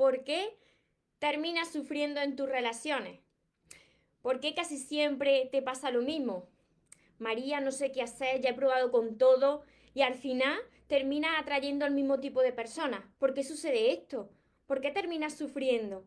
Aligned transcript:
¿Por 0.00 0.24
qué 0.24 0.56
terminas 1.18 1.70
sufriendo 1.70 2.22
en 2.22 2.34
tus 2.34 2.48
relaciones? 2.48 3.20
¿Por 4.22 4.40
qué 4.40 4.54
casi 4.54 4.78
siempre 4.78 5.46
te 5.52 5.60
pasa 5.60 5.90
lo 5.90 6.00
mismo? 6.00 6.48
María, 7.18 7.60
no 7.60 7.70
sé 7.70 7.92
qué 7.92 8.00
hacer, 8.00 8.40
ya 8.40 8.48
he 8.48 8.54
probado 8.54 8.90
con 8.92 9.18
todo 9.18 9.60
y 9.92 10.00
al 10.00 10.14
final 10.14 10.58
terminas 10.86 11.32
atrayendo 11.38 11.84
al 11.84 11.92
mismo 11.92 12.18
tipo 12.18 12.40
de 12.40 12.54
personas. 12.54 13.02
¿Por 13.18 13.34
qué 13.34 13.44
sucede 13.44 13.92
esto? 13.92 14.30
¿Por 14.64 14.80
qué 14.80 14.90
terminas 14.90 15.36
sufriendo? 15.36 16.06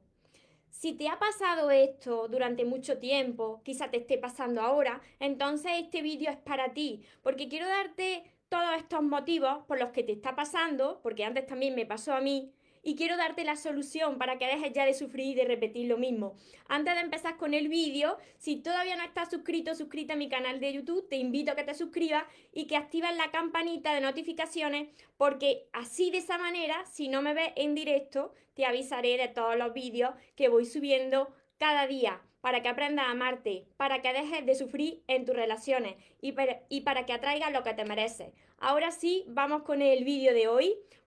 Si 0.71 0.93
te 0.93 1.07
ha 1.07 1.19
pasado 1.19 1.69
esto 1.69 2.27
durante 2.27 2.65
mucho 2.65 2.97
tiempo, 2.97 3.61
quizá 3.63 3.91
te 3.91 3.97
esté 3.97 4.17
pasando 4.17 4.61
ahora, 4.61 5.01
entonces 5.19 5.71
este 5.77 6.01
vídeo 6.01 6.31
es 6.31 6.37
para 6.37 6.73
ti, 6.73 7.03
porque 7.21 7.47
quiero 7.47 7.67
darte 7.67 8.23
todos 8.49 8.75
estos 8.75 9.03
motivos 9.03 9.63
por 9.67 9.79
los 9.79 9.91
que 9.91 10.01
te 10.01 10.13
está 10.13 10.35
pasando, 10.35 10.99
porque 11.03 11.25
antes 11.25 11.45
también 11.45 11.75
me 11.75 11.85
pasó 11.85 12.13
a 12.13 12.21
mí, 12.21 12.55
y 12.83 12.95
quiero 12.95 13.17
darte 13.17 13.43
la 13.43 13.55
solución 13.55 14.17
para 14.17 14.37
que 14.37 14.45
dejes 14.45 14.73
ya 14.73 14.85
de 14.85 14.93
sufrir 14.93 15.27
y 15.27 15.35
de 15.35 15.45
repetir 15.45 15.87
lo 15.87 15.97
mismo. 15.97 16.35
Antes 16.67 16.95
de 16.95 17.01
empezar 17.01 17.37
con 17.37 17.53
el 17.53 17.69
vídeo, 17.69 18.17
si 18.37 18.57
todavía 18.57 18.95
no 18.95 19.03
estás 19.03 19.29
suscrito 19.29 19.71
o 19.71 19.75
suscrita 19.75 20.13
a 20.13 20.17
mi 20.17 20.29
canal 20.29 20.59
de 20.59 20.73
YouTube, 20.73 21.07
te 21.09 21.15
invito 21.15 21.51
a 21.51 21.55
que 21.55 21.63
te 21.63 21.73
suscribas 21.73 22.25
y 22.51 22.67
que 22.67 22.75
actives 22.75 23.15
la 23.15 23.31
campanita 23.31 23.95
de 23.95 24.01
notificaciones 24.01 24.89
porque 25.17 25.67
así 25.71 26.11
de 26.11 26.17
esa 26.17 26.37
manera, 26.37 26.85
si 26.85 27.07
no 27.07 27.21
me 27.21 27.33
ves 27.33 27.53
en 27.55 27.73
directo, 27.73 28.33
te 28.53 28.65
avisaré 28.65 29.17
de 29.17 29.29
todos 29.29 29.55
los 29.57 29.73
vídeos 29.73 30.13
que 30.35 30.49
voy 30.49 30.65
subiendo 30.65 31.33
cada 31.57 31.87
día 31.87 32.21
para 32.43 32.61
que 32.61 32.67
aprendas 32.67 33.05
a 33.05 33.11
amarte, 33.11 33.69
para 33.77 34.01
que 34.01 34.11
dejes 34.11 34.45
de 34.45 34.55
sufrir 34.55 35.01
en 35.07 35.23
tus 35.23 35.33
relaciones 35.33 35.95
y 36.19 36.33
para, 36.33 36.61
y 36.67 36.81
para 36.81 37.05
que 37.05 37.13
atraigas 37.13 37.53
lo 37.53 37.63
que 37.63 37.73
te 37.73 37.85
mereces. 37.85 38.33
Ahora 38.57 38.91
sí, 38.91 39.23
vamos 39.29 39.63
con 39.63 39.81
el 39.81 40.03
vídeo 40.03 40.33
de 40.33 40.49
hoy. 40.49 40.75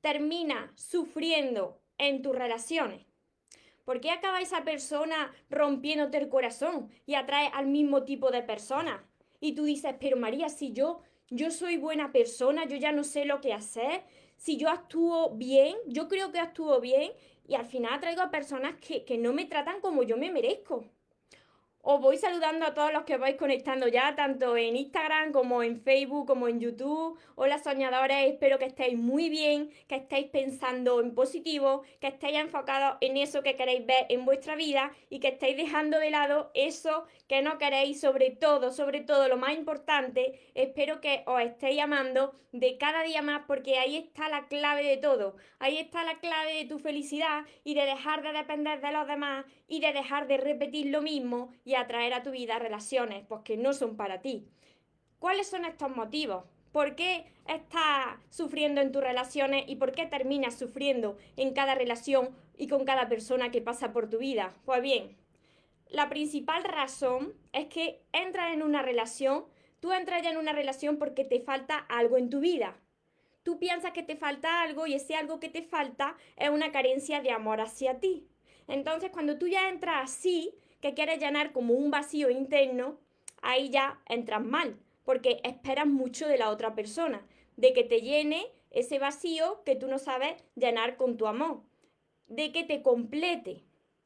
Termina 0.00 0.72
sufriendo 0.76 1.80
en 1.98 2.22
tus 2.22 2.34
relaciones? 2.34 3.06
¿Por 3.84 4.00
qué 4.00 4.10
acaba 4.10 4.40
esa 4.40 4.64
persona 4.64 5.32
rompiéndote 5.48 6.18
el 6.18 6.28
corazón 6.28 6.90
y 7.06 7.14
atrae 7.14 7.50
al 7.52 7.66
mismo 7.66 8.04
tipo 8.04 8.30
de 8.30 8.42
persona? 8.42 9.04
Y 9.40 9.54
tú 9.54 9.64
dices, 9.64 9.94
pero 9.98 10.16
María, 10.16 10.48
si 10.48 10.72
yo, 10.72 11.00
yo 11.28 11.50
soy 11.50 11.76
buena 11.76 12.12
persona, 12.12 12.66
yo 12.66 12.76
ya 12.76 12.92
no 12.92 13.04
sé 13.04 13.24
lo 13.24 13.40
que 13.40 13.52
hacer, 13.52 14.04
si 14.36 14.56
yo 14.56 14.68
actúo 14.68 15.30
bien, 15.30 15.76
yo 15.86 16.08
creo 16.08 16.30
que 16.30 16.38
actúo 16.38 16.80
bien 16.80 17.12
y 17.46 17.54
al 17.54 17.64
final 17.64 18.00
traigo 18.00 18.22
a 18.22 18.30
personas 18.30 18.76
que, 18.76 19.04
que 19.04 19.18
no 19.18 19.32
me 19.32 19.46
tratan 19.46 19.80
como 19.80 20.02
yo 20.02 20.16
me 20.16 20.30
merezco. 20.30 20.84
Os 21.82 21.98
voy 21.98 22.18
saludando 22.18 22.66
a 22.66 22.74
todos 22.74 22.92
los 22.92 23.04
que 23.04 23.16
vais 23.16 23.36
conectando 23.36 23.88
ya, 23.88 24.14
tanto 24.14 24.54
en 24.54 24.76
Instagram 24.76 25.32
como 25.32 25.62
en 25.62 25.80
Facebook, 25.80 26.26
como 26.26 26.46
en 26.46 26.60
YouTube. 26.60 27.18
Hola 27.36 27.58
soñadores, 27.58 28.30
espero 28.30 28.58
que 28.58 28.66
estéis 28.66 28.98
muy 28.98 29.30
bien, 29.30 29.70
que 29.88 29.94
estéis 29.94 30.26
pensando 30.26 31.00
en 31.00 31.14
positivo, 31.14 31.80
que 31.98 32.08
estéis 32.08 32.36
enfocados 32.36 32.98
en 33.00 33.16
eso 33.16 33.42
que 33.42 33.56
queréis 33.56 33.86
ver 33.86 34.04
en 34.10 34.26
vuestra 34.26 34.56
vida 34.56 34.92
y 35.08 35.20
que 35.20 35.28
estéis 35.28 35.56
dejando 35.56 35.98
de 35.98 36.10
lado 36.10 36.50
eso 36.52 37.06
que 37.26 37.40
no 37.40 37.56
queréis, 37.56 37.98
sobre 37.98 38.30
todo, 38.30 38.72
sobre 38.72 39.00
todo 39.00 39.28
lo 39.28 39.38
más 39.38 39.54
importante, 39.54 40.38
espero 40.54 41.00
que 41.00 41.22
os 41.24 41.40
estéis 41.40 41.80
amando 41.80 42.34
de 42.52 42.76
cada 42.78 43.02
día 43.04 43.22
más 43.22 43.42
porque 43.46 43.78
ahí 43.78 43.96
está 43.96 44.28
la 44.28 44.48
clave 44.48 44.82
de 44.84 44.96
todo. 44.96 45.36
Ahí 45.58 45.78
está 45.78 46.04
la 46.04 46.18
clave 46.18 46.54
de 46.54 46.64
tu 46.64 46.78
felicidad 46.78 47.44
y 47.64 47.74
de 47.74 47.86
dejar 47.86 48.22
de 48.22 48.32
depender 48.32 48.80
de 48.80 48.92
los 48.92 49.06
demás 49.06 49.44
y 49.70 49.80
de 49.80 49.92
dejar 49.92 50.26
de 50.26 50.36
repetir 50.36 50.86
lo 50.86 51.00
mismo 51.00 51.52
y 51.64 51.76
atraer 51.76 52.12
a 52.12 52.24
tu 52.24 52.32
vida 52.32 52.58
relaciones 52.58 53.24
pues, 53.28 53.42
que 53.42 53.56
no 53.56 53.72
son 53.72 53.96
para 53.96 54.20
ti. 54.20 54.48
¿Cuáles 55.20 55.48
son 55.48 55.64
estos 55.64 55.94
motivos? 55.94 56.44
¿Por 56.72 56.96
qué 56.96 57.24
estás 57.46 58.18
sufriendo 58.30 58.80
en 58.80 58.90
tus 58.90 59.02
relaciones 59.02 59.64
y 59.68 59.76
por 59.76 59.92
qué 59.92 60.06
terminas 60.06 60.58
sufriendo 60.58 61.16
en 61.36 61.54
cada 61.54 61.76
relación 61.76 62.30
y 62.58 62.66
con 62.66 62.84
cada 62.84 63.08
persona 63.08 63.52
que 63.52 63.62
pasa 63.62 63.92
por 63.92 64.10
tu 64.10 64.18
vida? 64.18 64.52
Pues 64.64 64.82
bien, 64.82 65.16
la 65.88 66.08
principal 66.08 66.64
razón 66.64 67.32
es 67.52 67.66
que 67.66 68.02
entras 68.12 68.52
en 68.52 68.62
una 68.62 68.82
relación, 68.82 69.44
tú 69.78 69.92
entras 69.92 70.22
ya 70.22 70.30
en 70.30 70.36
una 70.36 70.52
relación 70.52 70.98
porque 70.98 71.24
te 71.24 71.40
falta 71.40 71.76
algo 71.76 72.16
en 72.16 72.28
tu 72.28 72.40
vida. 72.40 72.76
Tú 73.44 73.60
piensas 73.60 73.92
que 73.92 74.02
te 74.02 74.16
falta 74.16 74.62
algo 74.62 74.88
y 74.88 74.94
ese 74.94 75.14
algo 75.14 75.38
que 75.38 75.48
te 75.48 75.62
falta 75.62 76.16
es 76.36 76.50
una 76.50 76.72
carencia 76.72 77.20
de 77.20 77.30
amor 77.30 77.60
hacia 77.60 78.00
ti. 78.00 78.26
Entonces, 78.70 79.10
cuando 79.10 79.36
tú 79.36 79.48
ya 79.48 79.68
entras 79.68 80.04
así, 80.04 80.54
que 80.80 80.94
quieres 80.94 81.18
llenar 81.18 81.52
como 81.52 81.74
un 81.74 81.90
vacío 81.90 82.30
interno, 82.30 82.98
ahí 83.42 83.68
ya 83.68 84.00
entras 84.06 84.42
mal, 84.42 84.78
porque 85.04 85.40
esperas 85.42 85.86
mucho 85.86 86.28
de 86.28 86.38
la 86.38 86.50
otra 86.50 86.74
persona, 86.74 87.26
de 87.56 87.72
que 87.72 87.82
te 87.82 88.00
llene 88.00 88.46
ese 88.70 89.00
vacío 89.00 89.62
que 89.64 89.74
tú 89.74 89.88
no 89.88 89.98
sabes 89.98 90.36
llenar 90.54 90.96
con 90.96 91.16
tu 91.16 91.26
amor, 91.26 91.62
de 92.28 92.52
que 92.52 92.62
te 92.62 92.80
complete. 92.80 93.64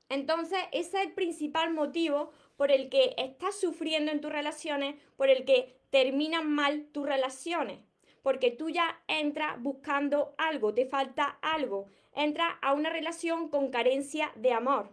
Entonces, 0.08 0.58
ese 0.72 0.98
es 0.98 1.06
el 1.06 1.12
principal 1.12 1.72
motivo 1.72 2.30
por 2.56 2.72
el 2.72 2.88
que 2.88 3.14
estás 3.18 3.60
sufriendo 3.60 4.12
en 4.12 4.22
tus 4.22 4.32
relaciones, 4.32 4.96
por 5.16 5.28
el 5.28 5.44
que 5.44 5.76
terminan 5.90 6.50
mal 6.50 6.86
tus 6.86 7.06
relaciones, 7.06 7.80
porque 8.22 8.50
tú 8.50 8.70
ya 8.70 9.02
entras 9.08 9.60
buscando 9.62 10.34
algo, 10.38 10.72
te 10.72 10.86
falta 10.86 11.38
algo, 11.42 11.88
entras 12.14 12.54
a 12.62 12.72
una 12.72 12.90
relación 12.90 13.48
con 13.48 13.70
carencia 13.70 14.32
de 14.36 14.52
amor. 14.52 14.90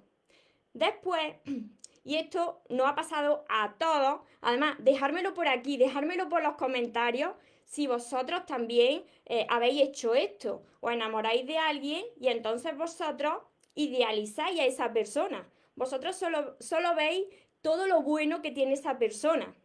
Después, 0.73 1.35
y 2.03 2.15
esto 2.15 2.61
no 2.69 2.87
ha 2.87 2.95
pasado 2.95 3.45
a 3.49 3.75
todos, 3.77 4.21
además, 4.41 4.75
dejármelo 4.79 5.33
por 5.33 5.47
aquí, 5.47 5.77
dejármelo 5.77 6.29
por 6.29 6.43
los 6.43 6.55
comentarios 6.55 7.31
si 7.65 7.87
vosotros 7.87 8.45
también 8.45 9.05
eh, 9.25 9.47
habéis 9.49 9.81
hecho 9.81 10.13
esto, 10.13 10.61
o 10.81 10.91
enamoráis 10.91 11.47
de 11.47 11.57
alguien 11.57 12.03
y 12.19 12.27
entonces 12.27 12.75
vosotros 12.75 13.35
idealizáis 13.75 14.59
a 14.59 14.65
esa 14.65 14.91
persona. 14.91 15.47
Vosotros 15.75 16.17
solo, 16.17 16.57
solo 16.59 16.95
veis 16.95 17.25
todo 17.61 17.87
lo 17.87 18.01
bueno 18.01 18.41
que 18.41 18.51
tiene 18.51 18.73
esa 18.73 18.99
persona. 18.99 19.55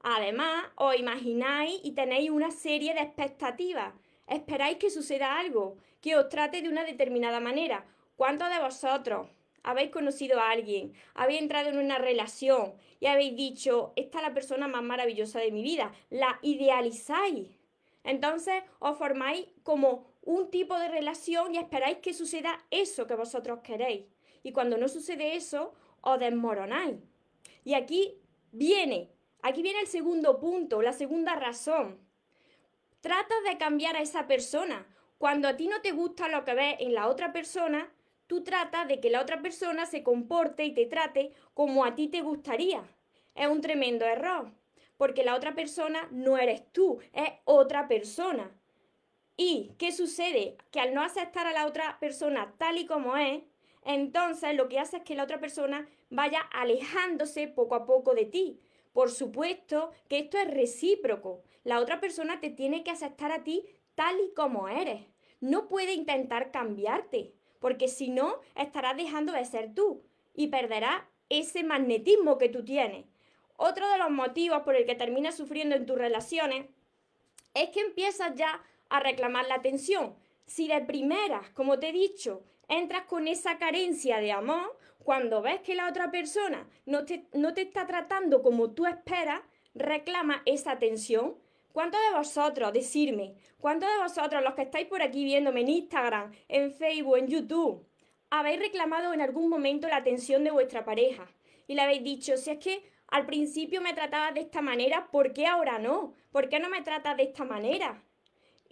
Además, 0.00 0.64
os 0.76 0.96
imagináis 0.96 1.80
y 1.82 1.92
tenéis 1.92 2.30
una 2.30 2.50
serie 2.50 2.94
de 2.94 3.00
expectativas. 3.00 3.94
Esperáis 4.26 4.78
que 4.78 4.90
suceda 4.90 5.38
algo, 5.38 5.76
que 6.00 6.16
os 6.16 6.28
trate 6.28 6.62
de 6.62 6.68
una 6.68 6.84
determinada 6.84 7.40
manera. 7.40 7.86
¿Cuántos 8.16 8.48
de 8.48 8.60
vosotros 8.60 9.28
habéis 9.62 9.90
conocido 9.90 10.40
a 10.40 10.50
alguien, 10.50 10.94
habéis 11.14 11.42
entrado 11.42 11.70
en 11.70 11.78
una 11.78 11.98
relación 11.98 12.74
y 13.00 13.06
habéis 13.06 13.36
dicho, 13.36 13.92
esta 13.96 14.18
es 14.18 14.24
la 14.24 14.34
persona 14.34 14.68
más 14.68 14.82
maravillosa 14.82 15.40
de 15.40 15.50
mi 15.50 15.62
vida? 15.62 15.92
La 16.10 16.38
idealizáis. 16.42 17.48
Entonces 18.02 18.62
os 18.78 18.96
formáis 18.98 19.46
como 19.62 20.06
un 20.22 20.50
tipo 20.50 20.78
de 20.78 20.88
relación 20.88 21.54
y 21.54 21.58
esperáis 21.58 21.98
que 21.98 22.14
suceda 22.14 22.64
eso 22.70 23.06
que 23.06 23.14
vosotros 23.14 23.60
queréis. 23.60 24.04
Y 24.42 24.52
cuando 24.52 24.76
no 24.76 24.88
sucede 24.88 25.36
eso, 25.36 25.74
os 26.00 26.18
desmoronáis. 26.18 26.96
Y 27.64 27.74
aquí 27.74 28.20
viene, 28.52 29.10
aquí 29.42 29.62
viene 29.62 29.80
el 29.80 29.86
segundo 29.86 30.38
punto, 30.38 30.82
la 30.82 30.92
segunda 30.92 31.34
razón. 31.34 32.03
Tratas 33.04 33.44
de 33.46 33.58
cambiar 33.58 33.96
a 33.96 34.00
esa 34.00 34.26
persona. 34.26 34.86
Cuando 35.18 35.46
a 35.46 35.58
ti 35.58 35.68
no 35.68 35.82
te 35.82 35.92
gusta 35.92 36.30
lo 36.30 36.42
que 36.46 36.54
ves 36.54 36.76
en 36.78 36.94
la 36.94 37.08
otra 37.08 37.34
persona, 37.34 37.92
tú 38.26 38.42
tratas 38.42 38.88
de 38.88 38.98
que 38.98 39.10
la 39.10 39.20
otra 39.20 39.42
persona 39.42 39.84
se 39.84 40.02
comporte 40.02 40.64
y 40.64 40.72
te 40.72 40.86
trate 40.86 41.34
como 41.52 41.84
a 41.84 41.94
ti 41.94 42.08
te 42.08 42.22
gustaría. 42.22 42.82
Es 43.34 43.46
un 43.46 43.60
tremendo 43.60 44.06
error, 44.06 44.52
porque 44.96 45.22
la 45.22 45.34
otra 45.34 45.54
persona 45.54 46.08
no 46.12 46.38
eres 46.38 46.62
tú, 46.72 46.98
es 47.12 47.28
otra 47.44 47.88
persona. 47.88 48.50
¿Y 49.36 49.72
qué 49.76 49.92
sucede? 49.92 50.56
Que 50.70 50.80
al 50.80 50.94
no 50.94 51.02
aceptar 51.02 51.46
a 51.46 51.52
la 51.52 51.66
otra 51.66 51.98
persona 52.00 52.54
tal 52.56 52.78
y 52.78 52.86
como 52.86 53.18
es, 53.18 53.42
entonces 53.84 54.54
lo 54.54 54.70
que 54.70 54.78
hace 54.78 54.96
es 54.96 55.02
que 55.02 55.14
la 55.14 55.24
otra 55.24 55.40
persona 55.40 55.86
vaya 56.08 56.40
alejándose 56.40 57.48
poco 57.48 57.74
a 57.74 57.84
poco 57.84 58.14
de 58.14 58.24
ti. 58.24 58.62
Por 58.94 59.10
supuesto 59.10 59.90
que 60.08 60.20
esto 60.20 60.38
es 60.38 60.48
recíproco. 60.48 61.42
La 61.64 61.80
otra 61.80 62.00
persona 62.00 62.40
te 62.40 62.50
tiene 62.50 62.84
que 62.84 62.90
aceptar 62.90 63.32
a 63.32 63.42
ti 63.42 63.64
tal 63.94 64.16
y 64.20 64.32
como 64.34 64.68
eres. 64.68 65.02
No 65.40 65.68
puede 65.68 65.92
intentar 65.94 66.50
cambiarte 66.50 67.34
porque 67.64 67.88
si 67.88 68.10
no, 68.10 68.40
estarás 68.56 68.94
dejando 68.94 69.32
de 69.32 69.42
ser 69.46 69.74
tú 69.74 70.02
y 70.34 70.48
perderás 70.48 71.02
ese 71.30 71.64
magnetismo 71.64 72.36
que 72.36 72.50
tú 72.50 72.62
tienes. 72.62 73.06
Otro 73.56 73.88
de 73.88 73.96
los 73.96 74.10
motivos 74.10 74.64
por 74.64 74.76
el 74.76 74.84
que 74.84 74.94
terminas 74.94 75.34
sufriendo 75.34 75.74
en 75.74 75.86
tus 75.86 75.96
relaciones 75.96 76.66
es 77.54 77.70
que 77.70 77.80
empiezas 77.80 78.34
ya 78.34 78.62
a 78.90 79.00
reclamar 79.00 79.46
la 79.46 79.54
atención. 79.54 80.14
Si 80.44 80.68
de 80.68 80.82
primeras, 80.82 81.48
como 81.50 81.78
te 81.78 81.88
he 81.88 81.92
dicho, 81.92 82.42
entras 82.68 83.06
con 83.06 83.28
esa 83.28 83.56
carencia 83.56 84.18
de 84.18 84.32
amor, 84.32 84.76
cuando 85.02 85.40
ves 85.40 85.60
que 85.60 85.74
la 85.74 85.88
otra 85.88 86.10
persona 86.10 86.68
no 86.84 87.06
te, 87.06 87.28
no 87.32 87.54
te 87.54 87.62
está 87.62 87.86
tratando 87.86 88.42
como 88.42 88.72
tú 88.72 88.84
esperas, 88.84 89.40
reclama 89.74 90.42
esa 90.44 90.72
atención. 90.72 91.36
¿Cuántos 91.74 92.00
de 92.08 92.16
vosotros, 92.16 92.72
decirme, 92.72 93.34
cuántos 93.58 93.90
de 93.90 93.98
vosotros, 94.00 94.44
los 94.44 94.54
que 94.54 94.62
estáis 94.62 94.86
por 94.86 95.02
aquí 95.02 95.24
viéndome 95.24 95.62
en 95.62 95.70
Instagram, 95.70 96.30
en 96.46 96.70
Facebook, 96.70 97.16
en 97.16 97.26
YouTube, 97.26 97.84
habéis 98.30 98.60
reclamado 98.60 99.12
en 99.12 99.20
algún 99.20 99.48
momento 99.48 99.88
la 99.88 99.96
atención 99.96 100.44
de 100.44 100.52
vuestra 100.52 100.84
pareja? 100.84 101.26
Y 101.66 101.74
le 101.74 101.82
habéis 101.82 102.04
dicho, 102.04 102.36
si 102.36 102.50
es 102.50 102.58
que 102.58 102.84
al 103.08 103.26
principio 103.26 103.80
me 103.80 103.92
trataba 103.92 104.30
de 104.30 104.42
esta 104.42 104.62
manera, 104.62 105.10
¿por 105.10 105.32
qué 105.32 105.48
ahora 105.48 105.80
no? 105.80 106.14
¿Por 106.30 106.48
qué 106.48 106.60
no 106.60 106.68
me 106.68 106.80
trata 106.82 107.16
de 107.16 107.24
esta 107.24 107.42
manera? 107.42 108.04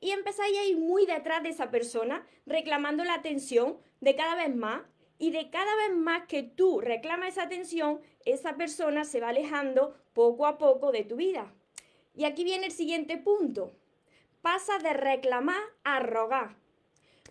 Y 0.01 0.13
empezáis 0.13 0.57
a 0.57 0.65
ir 0.65 0.79
muy 0.79 1.05
detrás 1.05 1.43
de 1.43 1.49
esa 1.49 1.73
persona, 1.73 2.25
reclamando 2.47 3.03
la 3.03 3.15
atención 3.15 3.79
de 3.99 4.15
cada 4.15 4.37
vez 4.37 4.55
más. 4.55 4.81
Y 5.19 5.33
de 5.33 5.51
cada 5.51 5.75
vez 5.75 5.97
más 5.97 6.29
que 6.29 6.45
tú 6.45 6.81
reclamas 6.81 7.31
esa 7.31 7.43
atención, 7.43 8.01
esa 8.25 8.57
persona 8.57 9.05
se 9.05 9.19
va 9.19 9.31
alejando 9.31 9.97
poco 10.13 10.47
a 10.47 10.57
poco 10.57 10.93
de 10.93 11.03
tu 11.03 11.17
vida. 11.17 11.53
Y 12.15 12.25
aquí 12.25 12.45
viene 12.45 12.67
el 12.67 12.73
siguiente 12.73 13.17
punto. 13.17 13.75
Pasa 14.41 14.79
de 14.79 14.93
reclamar 14.93 15.63
a 15.85 16.01
rogar. 16.01 16.57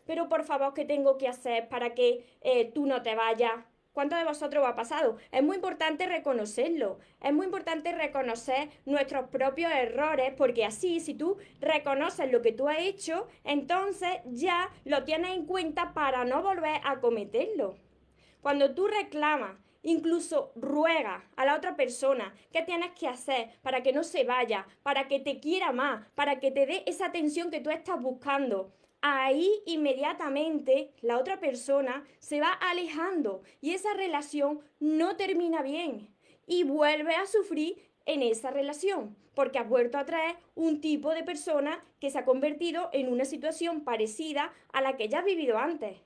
Pero 0.06 0.30
por 0.30 0.44
favor, 0.44 0.74
¿qué 0.74 0.86
tengo 0.86 1.18
que 1.18 1.28
hacer 1.28 1.69
para 1.69 1.94
que 1.94 2.25
eh, 2.42 2.72
tú 2.74 2.86
no 2.86 3.01
te 3.01 3.16
vayas? 3.16 3.54
¿Cuántos 3.94 4.19
de 4.19 4.25
vosotros 4.25 4.66
ha 4.66 4.75
pasado? 4.75 5.18
Es 5.31 5.44
muy 5.44 5.57
importante 5.57 6.07
reconocerlo, 6.07 7.00
es 7.22 7.33
muy 7.33 7.45
importante 7.45 7.92
reconocer 7.92 8.69
nuestros 8.86 9.28
propios 9.28 9.69
errores, 9.69 10.33
porque 10.38 10.63
así, 10.63 11.01
si 11.01 11.13
tú 11.13 11.38
reconoces 11.60 12.31
lo 12.31 12.42
que 12.42 12.54
tú 12.54 12.69
has 12.69 12.80
hecho, 12.80 13.28
entonces 13.44 14.19
ya 14.25 14.69
lo 14.86 15.04
tienes 15.04 15.31
en 15.31 15.45
cuenta 15.45 15.94
para 15.94 16.24
no 16.24 16.42
volver 16.42 16.80
a 16.86 17.01
cometerlo. 17.01 17.75
Cuando 18.42 18.74
tú 18.74 18.88
reclamas, 18.88 19.57
incluso 19.83 20.51
ruegas 20.56 21.24
a 21.36 21.45
la 21.45 21.56
otra 21.56 21.75
persona 21.75 22.33
qué 22.51 22.62
tienes 22.62 22.92
que 22.92 23.07
hacer 23.07 23.50
para 23.62 23.83
que 23.83 23.94
no 23.94 24.04
se 24.04 24.24
vaya, 24.24 24.68
para 24.83 25.07
que 25.07 25.19
te 25.19 25.39
quiera 25.39 25.72
más, 25.72 26.07
para 26.16 26.39
que 26.39 26.51
te 26.51 26.66
dé 26.66 26.83
esa 26.86 27.07
atención 27.07 27.51
que 27.51 27.62
tú 27.62 27.69
estás 27.69 28.01
buscando, 28.01 28.72
ahí 29.01 29.50
inmediatamente 29.66 30.94
la 31.01 31.18
otra 31.18 31.39
persona 31.39 32.06
se 32.19 32.39
va 32.39 32.51
alejando 32.51 33.42
y 33.60 33.72
esa 33.72 33.94
relación 33.94 34.62
no 34.80 35.16
termina 35.16 35.62
bien 35.62 36.10
y 36.45 36.63
vuelve 36.63 37.16
a 37.16 37.25
sufrir 37.25 37.89
en 38.06 38.22
esa 38.22 38.51
relación 38.51 39.16
porque 39.36 39.60
has 39.60 39.68
vuelto 39.68 39.98
a 39.98 40.06
traer 40.06 40.36
un 40.56 40.81
tipo 40.81 41.12
de 41.12 41.24
persona 41.24 41.83
que 42.00 42.10
se 42.10 42.19
ha 42.19 42.25
convertido 42.25 42.89
en 42.94 43.12
una 43.12 43.25
situación 43.25 43.83
parecida 43.83 44.54
a 44.74 44.81
la 44.81 44.98
que 44.98 45.07
ya 45.07 45.19
has 45.19 45.25
vivido 45.25 45.57
antes. 45.57 45.98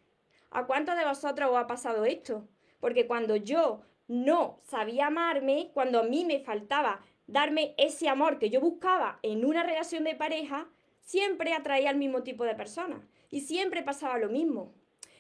¿A 0.52 0.66
cuántos 0.68 0.96
de 0.96 1.06
vosotros 1.06 1.50
os 1.50 1.58
ha 1.58 1.68
pasado 1.68 2.06
esto? 2.06 2.48
Porque 2.86 3.08
cuando 3.08 3.36
yo 3.36 3.82
no 4.08 4.60
sabía 4.68 5.08
amarme, 5.08 5.72
cuando 5.74 6.02
a 6.02 6.04
mí 6.04 6.24
me 6.24 6.42
faltaba 6.42 7.02
darme 7.26 7.74
ese 7.80 8.08
amor 8.08 8.38
que 8.38 8.52
yo 8.52 8.62
buscaba 8.62 9.18
en 9.24 9.44
una 9.44 9.64
relación 9.64 10.04
de 10.04 10.14
pareja, 10.14 10.70
siempre 11.00 11.54
atraía 11.54 11.90
al 11.90 11.96
mismo 11.96 12.22
tipo 12.22 12.44
de 12.44 12.54
personas 12.54 13.00
y 13.32 13.42
siempre 13.42 13.82
pasaba 13.82 14.20
lo 14.20 14.30
mismo. 14.30 14.72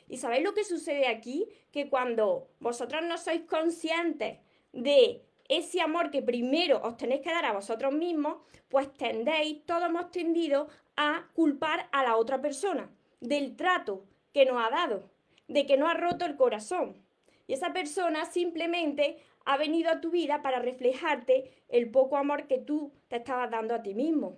¿Y 0.07 0.17
sabéis 0.17 0.43
lo 0.43 0.53
que 0.53 0.63
sucede 0.63 1.07
aquí? 1.07 1.47
Que 1.71 1.89
cuando 1.89 2.51
vosotros 2.59 3.01
no 3.01 3.17
sois 3.17 3.41
conscientes 3.41 4.37
de 4.71 5.23
ese 5.49 5.81
amor 5.81 6.11
que 6.11 6.21
primero 6.21 6.79
os 6.83 6.97
tenéis 6.97 7.21
que 7.21 7.31
dar 7.31 7.45
a 7.45 7.53
vosotros 7.53 7.91
mismos, 7.93 8.43
pues 8.69 8.93
tendéis, 8.93 9.65
todos 9.65 9.89
hemos 9.89 10.11
tendido 10.11 10.67
a 10.97 11.27
culpar 11.33 11.89
a 11.91 12.03
la 12.03 12.15
otra 12.17 12.39
persona 12.39 12.91
del 13.21 13.55
trato 13.55 14.05
que 14.33 14.45
nos 14.45 14.63
ha 14.63 14.69
dado, 14.69 15.09
de 15.47 15.65
que 15.65 15.77
no 15.77 15.87
ha 15.87 15.95
roto 15.95 16.25
el 16.25 16.35
corazón. 16.35 17.03
Y 17.47 17.53
esa 17.53 17.73
persona 17.73 18.25
simplemente 18.25 19.17
ha 19.45 19.57
venido 19.57 19.91
a 19.91 20.01
tu 20.01 20.11
vida 20.11 20.41
para 20.41 20.59
reflejarte 20.59 21.51
el 21.69 21.91
poco 21.91 22.17
amor 22.17 22.47
que 22.47 22.57
tú 22.57 22.93
te 23.07 23.17
estabas 23.17 23.51
dando 23.51 23.75
a 23.75 23.83
ti 23.83 23.93
mismo. 23.93 24.37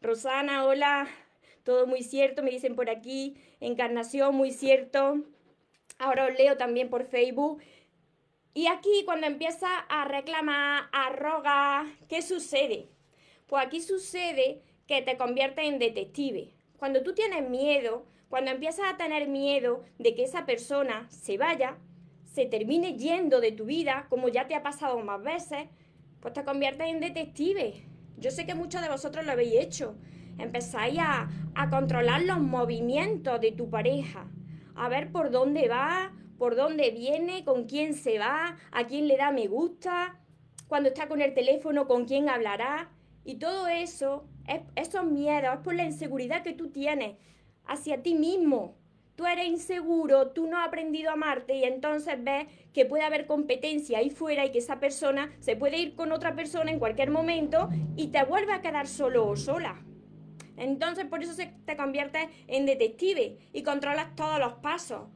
Rosana, 0.00 0.64
hola. 0.64 1.08
Todo 1.62 1.86
muy 1.86 2.02
cierto, 2.02 2.42
me 2.42 2.50
dicen 2.50 2.76
por 2.76 2.88
aquí. 2.88 3.36
Encarnación, 3.60 4.34
muy 4.34 4.52
cierto. 4.52 5.24
Ahora 5.98 6.26
os 6.26 6.38
leo 6.38 6.56
también 6.56 6.88
por 6.88 7.04
Facebook. 7.04 7.60
Y 8.54 8.68
aquí 8.68 9.02
cuando 9.04 9.26
empieza 9.26 9.80
a 9.80 10.06
reclamar, 10.06 10.84
a 10.92 11.10
rogar, 11.10 11.86
¿qué 12.08 12.22
sucede? 12.22 12.88
Pues 13.46 13.66
aquí 13.66 13.80
sucede 13.80 14.62
que 14.86 15.02
te 15.02 15.16
conviertes 15.16 15.66
en 15.66 15.78
detective. 15.78 16.54
Cuando 16.78 17.02
tú 17.02 17.14
tienes 17.14 17.48
miedo, 17.48 18.06
cuando 18.28 18.50
empiezas 18.50 18.86
a 18.92 18.96
tener 18.96 19.28
miedo 19.28 19.84
de 19.98 20.14
que 20.14 20.24
esa 20.24 20.46
persona 20.46 21.06
se 21.10 21.36
vaya, 21.36 21.78
se 22.36 22.44
termine 22.44 22.98
yendo 22.98 23.40
de 23.40 23.50
tu 23.50 23.64
vida, 23.64 24.04
como 24.10 24.28
ya 24.28 24.46
te 24.46 24.54
ha 24.54 24.62
pasado 24.62 24.98
más 25.00 25.22
veces, 25.22 25.68
pues 26.20 26.34
te 26.34 26.44
conviertes 26.44 26.86
en 26.86 27.00
detective. 27.00 27.86
Yo 28.18 28.30
sé 28.30 28.44
que 28.44 28.54
muchos 28.54 28.82
de 28.82 28.90
vosotros 28.90 29.24
lo 29.24 29.32
habéis 29.32 29.54
hecho. 29.54 29.96
Empezáis 30.36 30.98
a, 31.00 31.30
controlar 31.70 32.20
los 32.24 32.38
movimientos 32.38 33.40
de 33.40 33.52
tu 33.52 33.70
pareja, 33.70 34.28
a 34.74 34.90
ver 34.90 35.10
por 35.10 35.30
dónde 35.30 35.66
va, 35.66 36.12
por 36.36 36.56
dónde 36.56 36.90
viene, 36.90 37.42
con 37.42 37.64
quién 37.64 37.94
se 37.94 38.18
va, 38.18 38.58
a 38.70 38.84
quién 38.84 39.08
le 39.08 39.16
da 39.16 39.30
me 39.30 39.46
gusta, 39.46 40.20
cuando 40.68 40.90
está 40.90 41.08
con 41.08 41.22
el 41.22 41.32
teléfono, 41.32 41.86
con 41.86 42.04
quién 42.04 42.28
hablará. 42.28 42.90
Y 43.24 43.36
todo 43.36 43.66
eso, 43.66 44.28
es, 44.46 44.60
esos 44.74 45.06
miedos, 45.06 45.54
es 45.54 45.60
por 45.60 45.74
la 45.74 45.84
inseguridad 45.84 46.42
que 46.42 46.52
tú 46.52 46.68
tienes 46.68 47.16
hacia 47.64 48.02
ti 48.02 48.14
mismo, 48.14 48.76
tú 49.16 49.26
eres 49.26 49.46
inseguro, 49.46 50.28
tú 50.28 50.46
no 50.46 50.58
has 50.58 50.68
aprendido 50.68 51.10
a 51.10 51.14
amarte 51.14 51.56
y 51.56 51.64
entonces 51.64 52.22
ves 52.22 52.46
que 52.72 52.84
puede 52.84 53.02
haber 53.02 53.26
competencia 53.26 53.98
ahí 53.98 54.10
fuera 54.10 54.44
y 54.44 54.52
que 54.52 54.58
esa 54.58 54.78
persona 54.78 55.32
se 55.40 55.56
puede 55.56 55.78
ir 55.78 55.94
con 55.94 56.12
otra 56.12 56.36
persona 56.36 56.70
en 56.70 56.78
cualquier 56.78 57.10
momento 57.10 57.70
y 57.96 58.08
te 58.08 58.22
vuelve 58.24 58.52
a 58.52 58.60
quedar 58.60 58.86
solo 58.86 59.26
o 59.26 59.36
sola. 59.36 59.82
Entonces 60.56 61.06
por 61.06 61.22
eso 61.22 61.32
se 61.32 61.46
te 61.64 61.76
conviertes 61.76 62.28
en 62.46 62.66
detective 62.66 63.38
y 63.52 63.62
controlas 63.62 64.14
todos 64.14 64.38
los 64.38 64.54
pasos. 64.54 65.08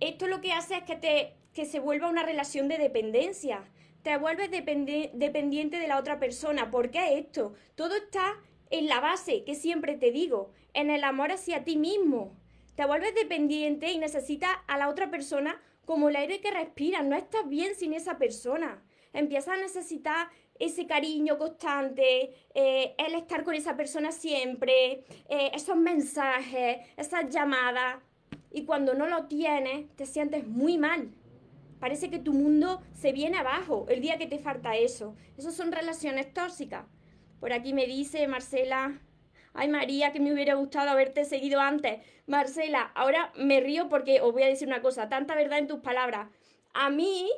Esto 0.00 0.26
lo 0.26 0.40
que 0.40 0.52
hace 0.52 0.78
es 0.78 0.82
que, 0.82 0.96
te, 0.96 1.36
que 1.54 1.64
se 1.64 1.80
vuelva 1.80 2.08
una 2.08 2.22
relación 2.24 2.68
de 2.68 2.78
dependencia. 2.78 3.64
Te 4.02 4.16
vuelves 4.18 4.50
dependiente 4.50 5.78
de 5.78 5.88
la 5.88 5.98
otra 5.98 6.18
persona. 6.20 6.70
¿Por 6.70 6.90
qué 6.90 7.18
esto? 7.18 7.54
Todo 7.74 7.96
está 7.96 8.34
en 8.70 8.86
la 8.86 9.00
base, 9.00 9.42
que 9.44 9.54
siempre 9.54 9.96
te 9.96 10.12
digo, 10.12 10.52
en 10.74 10.90
el 10.90 11.02
amor 11.02 11.32
hacia 11.32 11.64
ti 11.64 11.76
mismo 11.76 12.36
te 12.76 12.86
vuelves 12.86 13.14
dependiente 13.14 13.90
y 13.90 13.98
necesitas 13.98 14.50
a 14.66 14.76
la 14.76 14.88
otra 14.88 15.10
persona 15.10 15.60
como 15.86 16.08
el 16.08 16.16
aire 16.16 16.40
que 16.40 16.50
respiras. 16.50 17.04
No 17.04 17.16
estás 17.16 17.48
bien 17.48 17.74
sin 17.74 17.94
esa 17.94 18.18
persona. 18.18 18.82
Empiezas 19.12 19.56
a 19.56 19.60
necesitar 19.60 20.28
ese 20.58 20.86
cariño 20.86 21.38
constante, 21.38 22.34
eh, 22.54 22.94
el 22.98 23.14
estar 23.14 23.44
con 23.44 23.54
esa 23.54 23.76
persona 23.76 24.12
siempre, 24.12 25.04
eh, 25.28 25.50
esos 25.54 25.76
mensajes, 25.76 26.78
esas 26.96 27.30
llamadas. 27.30 27.96
Y 28.52 28.64
cuando 28.64 28.94
no 28.94 29.06
lo 29.06 29.24
tienes, 29.26 29.86
te 29.96 30.06
sientes 30.06 30.46
muy 30.46 30.76
mal. 30.76 31.10
Parece 31.80 32.10
que 32.10 32.18
tu 32.18 32.32
mundo 32.32 32.82
se 32.94 33.12
viene 33.12 33.38
abajo 33.38 33.86
el 33.88 34.00
día 34.00 34.18
que 34.18 34.26
te 34.26 34.38
falta 34.38 34.76
eso. 34.76 35.14
Esas 35.36 35.54
son 35.54 35.72
relaciones 35.72 36.32
tóxicas. 36.32 36.84
Por 37.40 37.52
aquí 37.52 37.74
me 37.74 37.86
dice 37.86 38.26
Marcela, 38.28 39.00
Ay, 39.58 39.68
María, 39.68 40.12
que 40.12 40.20
me 40.20 40.34
hubiera 40.34 40.54
gustado 40.54 40.90
haberte 40.90 41.24
seguido 41.24 41.60
antes. 41.60 42.00
Marcela, 42.26 42.92
ahora 42.94 43.32
me 43.36 43.60
río 43.60 43.88
porque 43.88 44.20
os 44.20 44.32
voy 44.32 44.42
a 44.42 44.48
decir 44.48 44.68
una 44.68 44.82
cosa, 44.82 45.08
tanta 45.08 45.34
verdad 45.34 45.58
en 45.58 45.66
tus 45.66 45.80
palabras. 45.80 46.28
A 46.74 46.90
mí, 46.90 47.30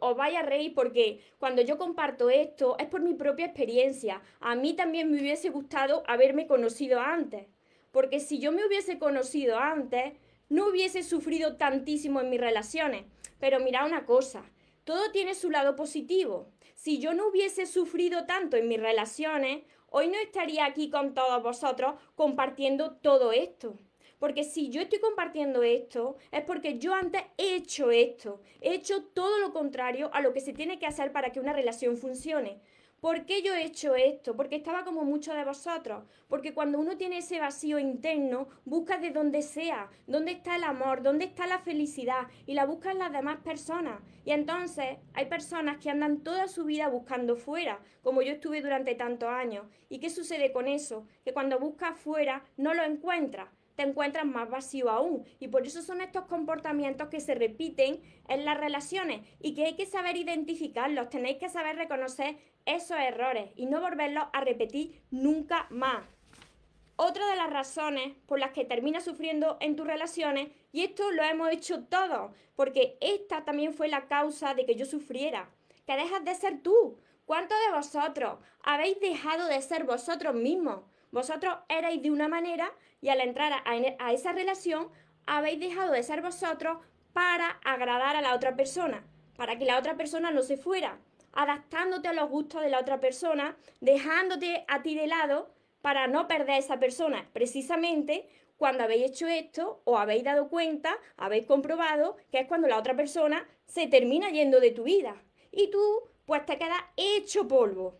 os 0.00 0.16
vaya 0.16 0.40
a 0.40 0.44
reír 0.44 0.72
porque 0.74 1.20
cuando 1.38 1.60
yo 1.60 1.76
comparto 1.76 2.30
esto 2.30 2.76
es 2.78 2.86
por 2.86 3.02
mi 3.02 3.12
propia 3.12 3.44
experiencia. 3.44 4.22
A 4.40 4.54
mí 4.54 4.72
también 4.74 5.10
me 5.10 5.20
hubiese 5.20 5.50
gustado 5.50 6.04
haberme 6.06 6.46
conocido 6.46 7.00
antes. 7.00 7.46
Porque 7.90 8.18
si 8.18 8.38
yo 8.38 8.50
me 8.50 8.66
hubiese 8.66 8.98
conocido 8.98 9.58
antes, 9.58 10.14
no 10.48 10.68
hubiese 10.68 11.02
sufrido 11.02 11.56
tantísimo 11.56 12.22
en 12.22 12.30
mis 12.30 12.40
relaciones. 12.40 13.04
Pero 13.38 13.60
mira 13.60 13.84
una 13.84 14.06
cosa, 14.06 14.42
todo 14.84 15.10
tiene 15.12 15.34
su 15.34 15.50
lado 15.50 15.76
positivo. 15.76 16.50
Si 16.74 16.98
yo 16.98 17.12
no 17.12 17.28
hubiese 17.28 17.66
sufrido 17.66 18.24
tanto 18.24 18.56
en 18.56 18.68
mis 18.68 18.80
relaciones, 18.80 19.64
hoy 19.90 20.08
no 20.08 20.18
estaría 20.18 20.64
aquí 20.64 20.90
con 20.90 21.14
todos 21.14 21.42
vosotros 21.42 21.94
compartiendo 22.14 22.92
todo 22.96 23.32
esto. 23.32 23.78
Porque 24.18 24.42
si 24.42 24.70
yo 24.70 24.82
estoy 24.82 24.98
compartiendo 24.98 25.62
esto, 25.62 26.16
es 26.32 26.42
porque 26.42 26.78
yo 26.78 26.92
antes 26.92 27.22
he 27.36 27.54
hecho 27.54 27.90
esto. 27.90 28.40
He 28.60 28.74
hecho 28.74 29.04
todo 29.04 29.38
lo 29.38 29.52
contrario 29.52 30.10
a 30.12 30.20
lo 30.20 30.32
que 30.32 30.40
se 30.40 30.52
tiene 30.52 30.78
que 30.78 30.86
hacer 30.86 31.12
para 31.12 31.30
que 31.30 31.40
una 31.40 31.52
relación 31.52 31.96
funcione. 31.96 32.60
¿Por 33.00 33.26
qué 33.26 33.42
yo 33.42 33.54
he 33.54 33.64
hecho 33.64 33.94
esto? 33.94 34.34
Porque 34.34 34.56
estaba 34.56 34.84
como 34.84 35.04
muchos 35.04 35.36
de 35.36 35.44
vosotros. 35.44 36.02
Porque 36.26 36.52
cuando 36.52 36.80
uno 36.80 36.96
tiene 36.96 37.18
ese 37.18 37.38
vacío 37.38 37.78
interno, 37.78 38.48
busca 38.64 38.98
de 38.98 39.10
donde 39.10 39.42
sea, 39.42 39.88
dónde 40.08 40.32
está 40.32 40.56
el 40.56 40.64
amor, 40.64 41.02
dónde 41.02 41.26
está 41.26 41.46
la 41.46 41.60
felicidad 41.60 42.26
y 42.44 42.54
la 42.54 42.66
busca 42.66 42.90
en 42.90 42.98
las 42.98 43.12
demás 43.12 43.38
personas. 43.38 44.00
Y 44.24 44.32
entonces 44.32 44.98
hay 45.14 45.26
personas 45.26 45.78
que 45.78 45.90
andan 45.90 46.24
toda 46.24 46.48
su 46.48 46.64
vida 46.64 46.88
buscando 46.88 47.36
fuera, 47.36 47.78
como 48.02 48.20
yo 48.20 48.32
estuve 48.32 48.62
durante 48.62 48.96
tantos 48.96 49.28
años. 49.28 49.66
¿Y 49.88 50.00
qué 50.00 50.10
sucede 50.10 50.50
con 50.50 50.66
eso? 50.66 51.06
Que 51.24 51.32
cuando 51.32 51.60
buscas 51.60 51.96
fuera 52.00 52.44
no 52.56 52.74
lo 52.74 52.82
encuentras. 52.82 53.48
te 53.78 53.84
encuentras 53.84 54.26
más 54.26 54.50
vacío 54.50 54.90
aún. 54.90 55.24
Y 55.38 55.46
por 55.46 55.64
eso 55.64 55.82
son 55.82 56.00
estos 56.00 56.24
comportamientos 56.24 57.06
que 57.10 57.20
se 57.20 57.36
repiten 57.36 58.02
en 58.26 58.44
las 58.44 58.58
relaciones 58.58 59.20
y 59.40 59.54
que 59.54 59.66
hay 59.66 59.76
que 59.76 59.86
saber 59.86 60.16
identificarlos, 60.16 61.10
tenéis 61.10 61.38
que 61.38 61.48
saber 61.48 61.76
reconocer 61.76 62.36
esos 62.68 62.98
errores 62.98 63.50
y 63.56 63.66
no 63.66 63.80
volverlos 63.80 64.24
a 64.32 64.40
repetir 64.40 65.02
nunca 65.10 65.66
más. 65.70 66.04
Otra 66.96 67.28
de 67.30 67.36
las 67.36 67.50
razones 67.50 68.12
por 68.26 68.38
las 68.38 68.50
que 68.50 68.64
terminas 68.64 69.04
sufriendo 69.04 69.56
en 69.60 69.76
tus 69.76 69.86
relaciones, 69.86 70.48
y 70.72 70.82
esto 70.82 71.10
lo 71.12 71.22
hemos 71.22 71.50
hecho 71.50 71.84
todos, 71.84 72.32
porque 72.56 72.98
esta 73.00 73.44
también 73.44 73.72
fue 73.72 73.88
la 73.88 74.08
causa 74.08 74.54
de 74.54 74.66
que 74.66 74.74
yo 74.74 74.84
sufriera, 74.84 75.48
que 75.86 75.96
dejas 75.96 76.24
de 76.24 76.34
ser 76.34 76.60
tú. 76.60 76.98
¿Cuántos 77.24 77.56
de 77.66 77.76
vosotros 77.76 78.38
habéis 78.62 78.98
dejado 79.00 79.46
de 79.46 79.62
ser 79.62 79.84
vosotros 79.84 80.34
mismos? 80.34 80.80
Vosotros 81.10 81.56
erais 81.68 82.02
de 82.02 82.10
una 82.10 82.28
manera 82.28 82.72
y 83.00 83.10
al 83.10 83.20
entrar 83.20 83.52
a, 83.52 83.62
a 83.64 84.12
esa 84.12 84.32
relación 84.32 84.88
habéis 85.24 85.60
dejado 85.60 85.92
de 85.92 86.02
ser 86.02 86.20
vosotros 86.20 86.78
para 87.12 87.60
agradar 87.64 88.16
a 88.16 88.22
la 88.22 88.34
otra 88.34 88.56
persona, 88.56 89.04
para 89.36 89.56
que 89.56 89.64
la 89.64 89.78
otra 89.78 89.96
persona 89.96 90.30
no 90.30 90.42
se 90.42 90.56
fuera, 90.56 90.98
adaptándote 91.32 92.08
a 92.08 92.12
los 92.12 92.28
gustos 92.28 92.62
de 92.62 92.70
la 92.70 92.80
otra 92.80 93.00
persona, 93.00 93.56
dejándote 93.80 94.64
a 94.68 94.82
ti 94.82 94.94
de 94.94 95.06
lado 95.06 95.50
para 95.82 96.06
no 96.06 96.28
perder 96.28 96.50
a 96.50 96.58
esa 96.58 96.78
persona. 96.78 97.28
Precisamente 97.32 98.28
cuando 98.58 98.82
habéis 98.82 99.12
hecho 99.12 99.28
esto, 99.28 99.80
os 99.84 99.98
habéis 99.98 100.24
dado 100.24 100.48
cuenta, 100.48 100.98
habéis 101.16 101.46
comprobado 101.46 102.16
que 102.32 102.40
es 102.40 102.48
cuando 102.48 102.66
la 102.66 102.78
otra 102.78 102.96
persona 102.96 103.46
se 103.66 103.86
termina 103.86 104.30
yendo 104.30 104.58
de 104.58 104.72
tu 104.72 104.82
vida. 104.82 105.14
Y 105.52 105.70
tú, 105.70 105.80
pues 106.26 106.44
te 106.44 106.58
quedas 106.58 106.82
hecho 106.96 107.46
polvo. 107.46 107.96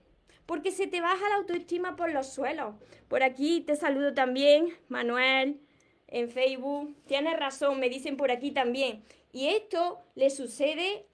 Porque 0.47 0.73
se 0.73 0.88
te 0.88 1.00
baja 1.00 1.28
la 1.28 1.37
autoestima 1.37 1.94
por 1.94 2.12
los 2.12 2.32
suelos. 2.32 2.75
Por 3.06 3.23
aquí 3.23 3.61
te 3.61 3.76
saludo 3.76 4.14
también, 4.14 4.76
Manuel, 4.88 5.61
en 6.08 6.28
Facebook. 6.28 6.97
Tienes 7.06 7.38
razón, 7.38 7.78
me 7.78 7.88
dicen 7.88 8.16
por 8.16 8.32
aquí 8.32 8.50
también. 8.50 9.04
Y 9.32 9.49
esto 9.49 10.00
le 10.16 10.28
sucede 10.30 11.06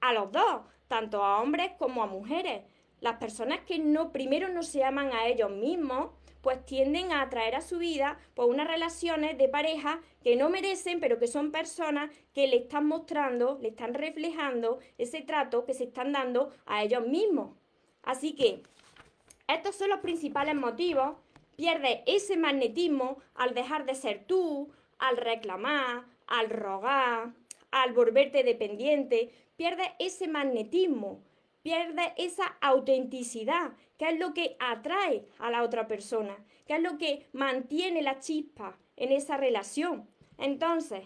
a 0.00 0.12
los 0.12 0.32
dos, 0.32 0.62
tanto 0.88 1.22
a 1.22 1.40
hombres 1.40 1.72
como 1.78 2.02
a 2.02 2.06
mujeres. 2.06 2.62
Las 3.00 3.18
personas 3.18 3.60
que 3.60 3.78
no 3.78 4.10
primero 4.10 4.48
no 4.48 4.62
se 4.62 4.82
aman 4.84 5.12
a 5.12 5.26
ellos 5.26 5.50
mismos, 5.50 6.10
pues 6.40 6.64
tienden 6.64 7.12
a 7.12 7.22
atraer 7.22 7.54
a 7.54 7.60
su 7.60 7.78
vida 7.78 8.18
pues 8.34 8.48
unas 8.48 8.68
relaciones 8.68 9.36
de 9.38 9.48
pareja 9.48 10.00
que 10.22 10.36
no 10.36 10.50
merecen, 10.50 11.00
pero 11.00 11.18
que 11.18 11.26
son 11.26 11.52
personas 11.52 12.10
que 12.32 12.46
le 12.46 12.56
están 12.56 12.86
mostrando, 12.86 13.58
le 13.60 13.68
están 13.68 13.94
reflejando 13.94 14.78
ese 14.98 15.20
trato 15.20 15.64
que 15.64 15.74
se 15.74 15.84
están 15.84 16.12
dando 16.12 16.50
a 16.66 16.82
ellos 16.82 17.06
mismos. 17.06 17.56
Así 18.02 18.34
que 18.34 18.62
estos 19.48 19.76
son 19.76 19.90
los 19.90 20.00
principales 20.00 20.54
motivos. 20.54 21.16
Pierdes 21.56 22.00
ese 22.06 22.36
magnetismo 22.36 23.18
al 23.34 23.54
dejar 23.54 23.84
de 23.84 23.94
ser 23.94 24.24
tú, 24.26 24.70
al 24.98 25.16
reclamar, 25.16 26.04
al 26.26 26.50
rogar, 26.50 27.32
al 27.70 27.92
volverte 27.92 28.44
dependiente. 28.44 29.32
Pierdes 29.58 29.88
ese 29.98 30.26
magnetismo 30.28 31.22
pierde 31.68 32.14
esa 32.16 32.46
autenticidad, 32.62 33.72
que 33.98 34.08
es 34.08 34.18
lo 34.18 34.32
que 34.32 34.56
atrae 34.58 35.26
a 35.38 35.50
la 35.50 35.62
otra 35.62 35.86
persona, 35.86 36.34
que 36.66 36.76
es 36.76 36.82
lo 36.82 36.96
que 36.96 37.26
mantiene 37.32 38.00
la 38.00 38.20
chispa 38.20 38.78
en 38.96 39.12
esa 39.12 39.36
relación. 39.36 40.08
Entonces, 40.38 41.04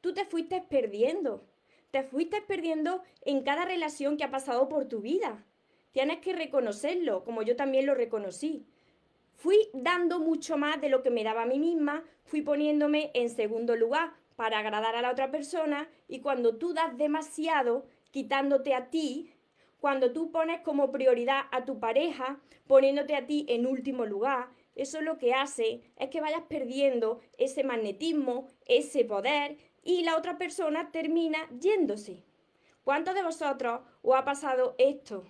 tú 0.00 0.14
te 0.14 0.24
fuiste 0.24 0.62
perdiendo, 0.62 1.44
te 1.90 2.04
fuiste 2.04 2.40
perdiendo 2.40 3.02
en 3.22 3.42
cada 3.42 3.66
relación 3.66 4.16
que 4.16 4.24
ha 4.24 4.30
pasado 4.30 4.66
por 4.70 4.86
tu 4.86 5.00
vida. 5.00 5.44
Tienes 5.92 6.20
que 6.20 6.32
reconocerlo, 6.32 7.22
como 7.22 7.42
yo 7.42 7.54
también 7.54 7.84
lo 7.84 7.94
reconocí. 7.94 8.64
Fui 9.34 9.68
dando 9.74 10.20
mucho 10.20 10.56
más 10.56 10.80
de 10.80 10.88
lo 10.88 11.02
que 11.02 11.10
me 11.10 11.22
daba 11.22 11.42
a 11.42 11.46
mí 11.46 11.58
misma, 11.58 12.02
fui 12.24 12.40
poniéndome 12.40 13.10
en 13.12 13.28
segundo 13.28 13.76
lugar 13.76 14.14
para 14.38 14.60
agradar 14.60 14.94
a 14.94 15.02
la 15.02 15.10
otra 15.10 15.32
persona 15.32 15.88
y 16.06 16.20
cuando 16.20 16.58
tú 16.58 16.72
das 16.72 16.96
demasiado, 16.96 17.86
quitándote 18.12 18.72
a 18.72 18.88
ti, 18.88 19.34
cuando 19.80 20.12
tú 20.12 20.30
pones 20.30 20.60
como 20.60 20.92
prioridad 20.92 21.46
a 21.50 21.64
tu 21.64 21.80
pareja, 21.80 22.38
poniéndote 22.68 23.16
a 23.16 23.26
ti 23.26 23.46
en 23.48 23.66
último 23.66 24.06
lugar, 24.06 24.46
eso 24.76 25.00
lo 25.00 25.18
que 25.18 25.34
hace 25.34 25.80
es 25.96 26.08
que 26.10 26.20
vayas 26.20 26.42
perdiendo 26.48 27.18
ese 27.36 27.64
magnetismo, 27.64 28.46
ese 28.66 29.04
poder 29.04 29.56
y 29.82 30.04
la 30.04 30.16
otra 30.16 30.38
persona 30.38 30.92
termina 30.92 31.38
yéndose. 31.58 32.22
¿Cuántos 32.84 33.16
de 33.16 33.24
vosotros 33.24 33.80
os 34.02 34.14
ha 34.14 34.24
pasado 34.24 34.76
esto? 34.78 35.24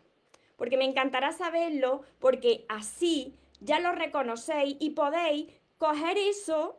Porque 0.59 0.77
me 0.77 0.85
encantará 0.85 1.33
saberlo 1.33 2.03
porque 2.19 2.67
así 2.69 3.39
ya 3.61 3.81
lo 3.81 3.93
reconocéis 3.93 4.77
y 4.81 4.91
podéis 4.91 5.47
coger 5.79 6.19
eso 6.19 6.79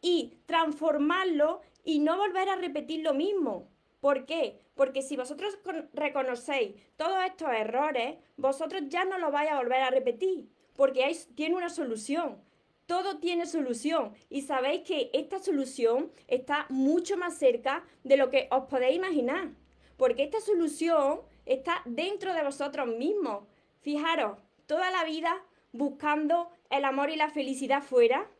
y 0.00 0.34
transformarlo 0.46 1.60
y 1.84 2.00
no 2.00 2.16
volver 2.16 2.48
a 2.48 2.56
repetir 2.56 3.02
lo 3.02 3.14
mismo. 3.14 3.68
¿Por 4.00 4.26
qué? 4.26 4.60
Porque 4.74 5.02
si 5.02 5.16
vosotros 5.16 5.58
reconocéis 5.92 6.74
todos 6.96 7.24
estos 7.24 7.50
errores, 7.50 8.16
vosotros 8.36 8.82
ya 8.88 9.04
no 9.04 9.18
lo 9.18 9.32
vais 9.32 9.50
a 9.50 9.58
volver 9.58 9.80
a 9.80 9.90
repetir, 9.90 10.48
porque 10.74 11.04
hay, 11.04 11.16
tiene 11.34 11.56
una 11.56 11.68
solución. 11.68 12.40
Todo 12.86 13.18
tiene 13.18 13.44
solución 13.44 14.14
y 14.30 14.42
sabéis 14.42 14.82
que 14.82 15.10
esta 15.12 15.40
solución 15.40 16.10
está 16.26 16.66
mucho 16.70 17.16
más 17.18 17.36
cerca 17.36 17.84
de 18.02 18.16
lo 18.16 18.30
que 18.30 18.48
os 18.50 18.64
podéis 18.64 18.96
imaginar, 18.96 19.50
porque 19.96 20.22
esta 20.22 20.40
solución 20.40 21.20
está 21.44 21.82
dentro 21.84 22.32
de 22.32 22.44
vosotros 22.44 22.86
mismos. 22.86 23.44
Fijaros, 23.80 24.38
toda 24.66 24.90
la 24.90 25.04
vida 25.04 25.42
buscando 25.72 26.50
el 26.70 26.84
amor 26.84 27.10
y 27.10 27.16
la 27.16 27.30
felicidad 27.30 27.82
fuera 27.82 28.30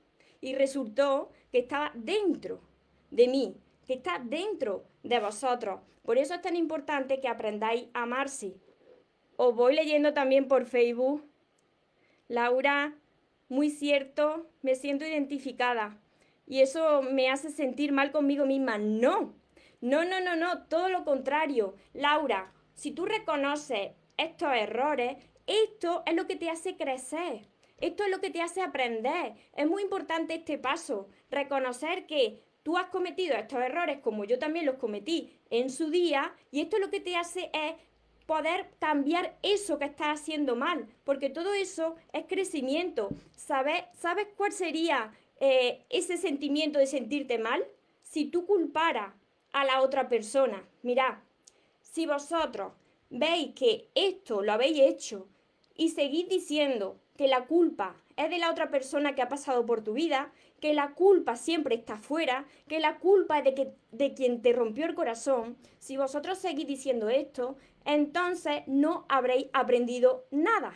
y 0.40 0.54
resultó 0.54 1.30
que 1.50 1.58
estaba 1.58 1.92
dentro 1.94 2.60
de 3.10 3.28
mí, 3.28 3.56
que 3.86 3.94
está 3.94 4.18
dentro 4.18 4.84
de 5.02 5.20
vosotros. 5.20 5.80
Por 6.02 6.18
eso 6.18 6.34
es 6.34 6.42
tan 6.42 6.56
importante 6.56 7.20
que 7.20 7.28
aprendáis 7.28 7.88
a 7.94 8.02
amarse. 8.02 8.56
Os 9.36 9.54
voy 9.54 9.74
leyendo 9.74 10.14
también 10.14 10.48
por 10.48 10.66
Facebook. 10.66 11.24
Laura, 12.28 12.94
muy 13.48 13.70
cierto, 13.70 14.46
me 14.62 14.74
siento 14.74 15.06
identificada. 15.06 15.98
Y 16.46 16.60
eso 16.60 17.02
me 17.02 17.30
hace 17.30 17.50
sentir 17.50 17.92
mal 17.92 18.10
conmigo 18.10 18.46
misma. 18.46 18.78
No, 18.78 19.34
no, 19.80 20.04
no, 20.04 20.20
no, 20.20 20.34
no, 20.34 20.64
todo 20.66 20.88
lo 20.88 21.04
contrario. 21.04 21.74
Laura, 21.92 22.52
si 22.74 22.90
tú 22.90 23.06
reconoces 23.06 23.92
estos 24.16 24.52
errores, 24.54 25.16
esto 25.46 26.02
es 26.06 26.14
lo 26.14 26.26
que 26.26 26.36
te 26.36 26.50
hace 26.50 26.76
crecer. 26.76 27.48
Esto 27.80 28.04
es 28.04 28.10
lo 28.10 28.20
que 28.20 28.30
te 28.30 28.42
hace 28.42 28.60
aprender. 28.60 29.34
Es 29.56 29.66
muy 29.68 29.82
importante 29.82 30.34
este 30.34 30.58
paso. 30.58 31.08
Reconocer 31.30 32.06
que 32.06 32.40
tú 32.62 32.76
has 32.76 32.90
cometido 32.90 33.36
estos 33.36 33.60
errores 33.60 33.98
como 34.00 34.24
yo 34.24 34.38
también 34.38 34.66
los 34.66 34.76
cometí 34.76 35.30
en 35.50 35.70
su 35.70 35.90
día 35.90 36.34
y 36.50 36.60
esto 36.60 36.78
lo 36.78 36.90
que 36.90 37.00
te 37.00 37.16
hace 37.16 37.50
es 37.52 37.74
poder 38.26 38.68
cambiar 38.78 39.38
eso 39.42 39.78
que 39.78 39.86
estás 39.86 40.20
haciendo 40.20 40.54
mal, 40.54 40.86
porque 41.04 41.30
todo 41.30 41.54
eso 41.54 41.96
es 42.12 42.26
crecimiento. 42.26 43.08
¿Sabes, 43.34 43.84
¿sabes 43.94 44.26
cuál 44.36 44.52
sería 44.52 45.14
eh, 45.40 45.86
ese 45.88 46.18
sentimiento 46.18 46.78
de 46.78 46.86
sentirte 46.86 47.38
mal? 47.38 47.64
Si 48.02 48.26
tú 48.26 48.44
culparas 48.44 49.14
a 49.52 49.64
la 49.64 49.80
otra 49.80 50.10
persona, 50.10 50.62
mirad, 50.82 51.14
si 51.80 52.04
vosotros 52.04 52.74
veis 53.08 53.54
que 53.54 53.88
esto 53.94 54.42
lo 54.42 54.52
habéis 54.52 54.80
hecho 54.80 55.26
y 55.74 55.88
seguís 55.88 56.28
diciendo 56.28 57.00
que 57.16 57.28
la 57.28 57.46
culpa 57.46 57.96
es 58.16 58.28
de 58.28 58.38
la 58.38 58.50
otra 58.50 58.70
persona 58.70 59.14
que 59.14 59.22
ha 59.22 59.28
pasado 59.28 59.64
por 59.64 59.82
tu 59.82 59.94
vida, 59.94 60.32
que 60.60 60.74
la 60.74 60.94
culpa 60.94 61.36
siempre 61.36 61.74
está 61.74 61.98
fuera, 61.98 62.46
que 62.66 62.80
la 62.80 62.98
culpa 62.98 63.38
es 63.38 63.44
de, 63.44 63.54
que, 63.54 63.72
de 63.92 64.14
quien 64.14 64.42
te 64.42 64.52
rompió 64.52 64.86
el 64.86 64.94
corazón, 64.94 65.56
si 65.78 65.96
vosotros 65.96 66.38
seguís 66.38 66.66
diciendo 66.66 67.08
esto, 67.08 67.56
entonces 67.84 68.62
no 68.66 69.06
habréis 69.08 69.46
aprendido 69.52 70.26
nada, 70.30 70.74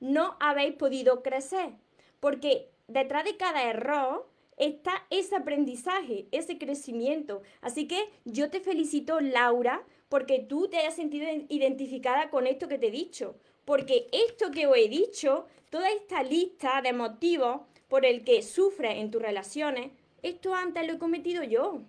no 0.00 0.36
habéis 0.40 0.74
podido 0.74 1.22
crecer, 1.22 1.74
porque 2.20 2.70
detrás 2.88 3.24
de 3.24 3.36
cada 3.36 3.68
error 3.68 4.28
está 4.56 5.06
ese 5.10 5.36
aprendizaje, 5.36 6.26
ese 6.30 6.58
crecimiento. 6.58 7.42
Así 7.60 7.86
que 7.88 8.10
yo 8.24 8.50
te 8.50 8.60
felicito, 8.60 9.20
Laura, 9.20 9.84
porque 10.08 10.38
tú 10.38 10.68
te 10.68 10.78
hayas 10.78 10.94
sentido 10.94 11.26
identificada 11.48 12.30
con 12.30 12.46
esto 12.46 12.68
que 12.68 12.78
te 12.78 12.88
he 12.88 12.90
dicho, 12.90 13.36
porque 13.64 14.08
esto 14.12 14.50
que 14.50 14.66
os 14.66 14.76
he 14.76 14.88
dicho, 14.88 15.46
toda 15.70 15.90
esta 15.90 16.22
lista 16.22 16.82
de 16.82 16.92
motivos 16.92 17.62
por 17.92 18.06
el 18.06 18.24
que 18.24 18.40
sufres 18.40 19.00
en 19.00 19.10
tus 19.10 19.20
relaciones, 19.20 19.90
esto 20.22 20.54
antes 20.54 20.86
lo 20.86 20.94
he 20.94 20.98
cometido 20.98 21.42
yo. 21.42 21.82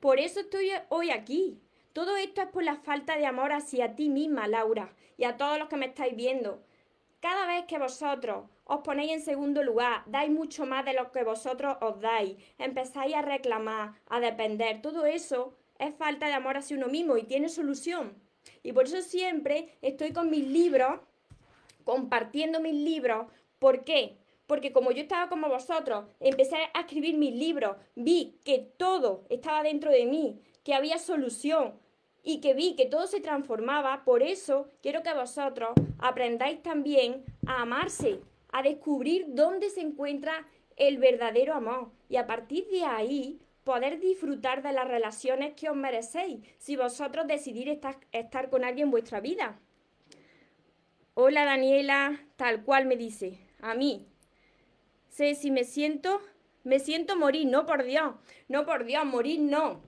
Por 0.00 0.18
eso 0.18 0.40
estoy 0.40 0.72
hoy 0.88 1.10
aquí. 1.10 1.60
Todo 1.92 2.16
esto 2.16 2.42
es 2.42 2.48
por 2.48 2.64
la 2.64 2.74
falta 2.74 3.16
de 3.16 3.24
amor 3.24 3.52
hacia 3.52 3.94
ti 3.94 4.08
misma, 4.08 4.48
Laura, 4.48 4.92
y 5.16 5.22
a 5.22 5.36
todos 5.36 5.60
los 5.60 5.68
que 5.68 5.76
me 5.76 5.86
estáis 5.86 6.16
viendo. 6.16 6.64
Cada 7.20 7.46
vez 7.46 7.66
que 7.66 7.78
vosotros 7.78 8.46
os 8.64 8.80
ponéis 8.80 9.12
en 9.12 9.20
segundo 9.20 9.62
lugar, 9.62 10.02
dais 10.06 10.28
mucho 10.28 10.66
más 10.66 10.84
de 10.84 10.94
lo 10.94 11.12
que 11.12 11.22
vosotros 11.22 11.76
os 11.82 12.00
dais, 12.00 12.34
empezáis 12.58 13.14
a 13.14 13.22
reclamar, 13.22 13.92
a 14.08 14.18
depender, 14.18 14.82
todo 14.82 15.06
eso 15.06 15.54
es 15.78 15.94
falta 15.94 16.26
de 16.26 16.32
amor 16.32 16.56
hacia 16.56 16.76
uno 16.76 16.88
mismo 16.88 17.16
y 17.16 17.22
tiene 17.22 17.48
solución. 17.48 18.20
Y 18.64 18.72
por 18.72 18.86
eso 18.86 19.00
siempre 19.02 19.68
estoy 19.82 20.12
con 20.12 20.30
mis 20.30 20.48
libros, 20.48 20.98
compartiendo 21.84 22.58
mis 22.58 22.74
libros. 22.74 23.28
¿Por 23.60 23.84
qué? 23.84 24.18
Porque 24.52 24.70
como 24.70 24.92
yo 24.92 25.00
estaba 25.00 25.30
como 25.30 25.48
vosotros, 25.48 26.04
empecé 26.20 26.56
a 26.74 26.80
escribir 26.80 27.16
mis 27.16 27.34
libros, 27.34 27.74
vi 27.94 28.38
que 28.44 28.58
todo 28.58 29.24
estaba 29.30 29.62
dentro 29.62 29.90
de 29.90 30.04
mí, 30.04 30.42
que 30.62 30.74
había 30.74 30.98
solución 30.98 31.72
y 32.22 32.42
que 32.42 32.52
vi 32.52 32.76
que 32.76 32.84
todo 32.84 33.06
se 33.06 33.22
transformaba, 33.22 34.04
por 34.04 34.22
eso 34.22 34.68
quiero 34.82 35.02
que 35.02 35.14
vosotros 35.14 35.70
aprendáis 35.98 36.62
también 36.62 37.24
a 37.46 37.62
amarse, 37.62 38.20
a 38.52 38.62
descubrir 38.62 39.24
dónde 39.28 39.70
se 39.70 39.80
encuentra 39.80 40.46
el 40.76 40.98
verdadero 40.98 41.54
amor 41.54 41.90
y 42.10 42.16
a 42.16 42.26
partir 42.26 42.68
de 42.68 42.84
ahí 42.84 43.40
poder 43.64 44.00
disfrutar 44.00 44.62
de 44.62 44.74
las 44.74 44.86
relaciones 44.86 45.54
que 45.54 45.70
os 45.70 45.76
merecéis 45.76 46.40
si 46.58 46.76
vosotros 46.76 47.26
decidís 47.26 47.68
estar, 47.68 47.96
estar 48.12 48.50
con 48.50 48.64
alguien 48.64 48.88
en 48.88 48.90
vuestra 48.90 49.20
vida. 49.20 49.58
Hola 51.14 51.46
Daniela, 51.46 52.20
tal 52.36 52.64
cual 52.64 52.84
me 52.84 52.98
dice, 52.98 53.38
a 53.62 53.74
mí. 53.74 54.11
Sé 55.12 55.34
si 55.34 55.50
me 55.50 55.64
siento, 55.64 56.22
me 56.64 56.78
siento 56.78 57.16
morir, 57.16 57.46
no 57.46 57.66
por 57.66 57.84
Dios, 57.84 58.14
no 58.48 58.64
por 58.64 58.86
Dios, 58.86 59.04
morir 59.04 59.40
no. 59.40 59.82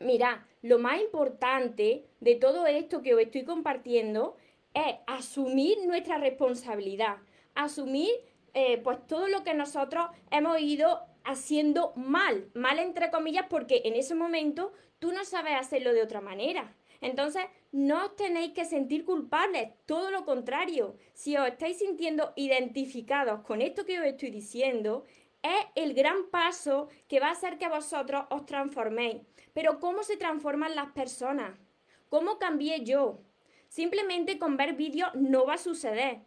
Mira, 0.00 0.46
lo 0.60 0.78
más 0.78 1.00
importante 1.00 2.04
de 2.20 2.34
todo 2.34 2.66
esto 2.66 3.00
que 3.00 3.14
os 3.14 3.22
estoy 3.22 3.44
compartiendo 3.44 4.36
es 4.74 4.96
asumir 5.06 5.78
nuestra 5.86 6.18
responsabilidad, 6.18 7.16
asumir 7.54 8.10
eh, 8.52 8.76
pues 8.84 8.98
todo 9.06 9.28
lo 9.28 9.44
que 9.44 9.54
nosotros 9.54 10.10
hemos 10.30 10.60
ido 10.60 11.06
haciendo 11.24 11.94
mal, 11.96 12.50
mal 12.52 12.80
entre 12.80 13.10
comillas, 13.10 13.46
porque 13.48 13.80
en 13.86 13.94
ese 13.94 14.14
momento 14.14 14.74
tú 15.00 15.10
no 15.10 15.24
sabes 15.24 15.54
hacerlo 15.56 15.92
de 15.92 16.02
otra 16.02 16.20
manera. 16.20 16.72
Entonces, 17.00 17.42
no 17.72 18.04
os 18.04 18.16
tenéis 18.16 18.52
que 18.52 18.64
sentir 18.64 19.04
culpables, 19.04 19.70
todo 19.86 20.10
lo 20.10 20.24
contrario. 20.24 20.96
Si 21.14 21.36
os 21.36 21.48
estáis 21.48 21.78
sintiendo 21.78 22.32
identificados 22.36 23.40
con 23.40 23.62
esto 23.62 23.84
que 23.84 23.98
os 23.98 24.06
estoy 24.06 24.30
diciendo, 24.30 25.04
es 25.42 25.66
el 25.74 25.94
gran 25.94 26.28
paso 26.30 26.88
que 27.08 27.18
va 27.18 27.28
a 27.28 27.32
hacer 27.32 27.58
que 27.58 27.68
vosotros 27.68 28.24
os 28.30 28.44
transforméis. 28.44 29.22
Pero 29.54 29.80
¿cómo 29.80 30.02
se 30.02 30.18
transforman 30.18 30.76
las 30.76 30.92
personas? 30.92 31.58
¿Cómo 32.10 32.38
cambié 32.38 32.84
yo? 32.84 33.22
Simplemente 33.68 34.38
con 34.38 34.56
ver 34.56 34.74
vídeos 34.74 35.14
no 35.14 35.46
va 35.46 35.54
a 35.54 35.58
suceder. 35.58 36.20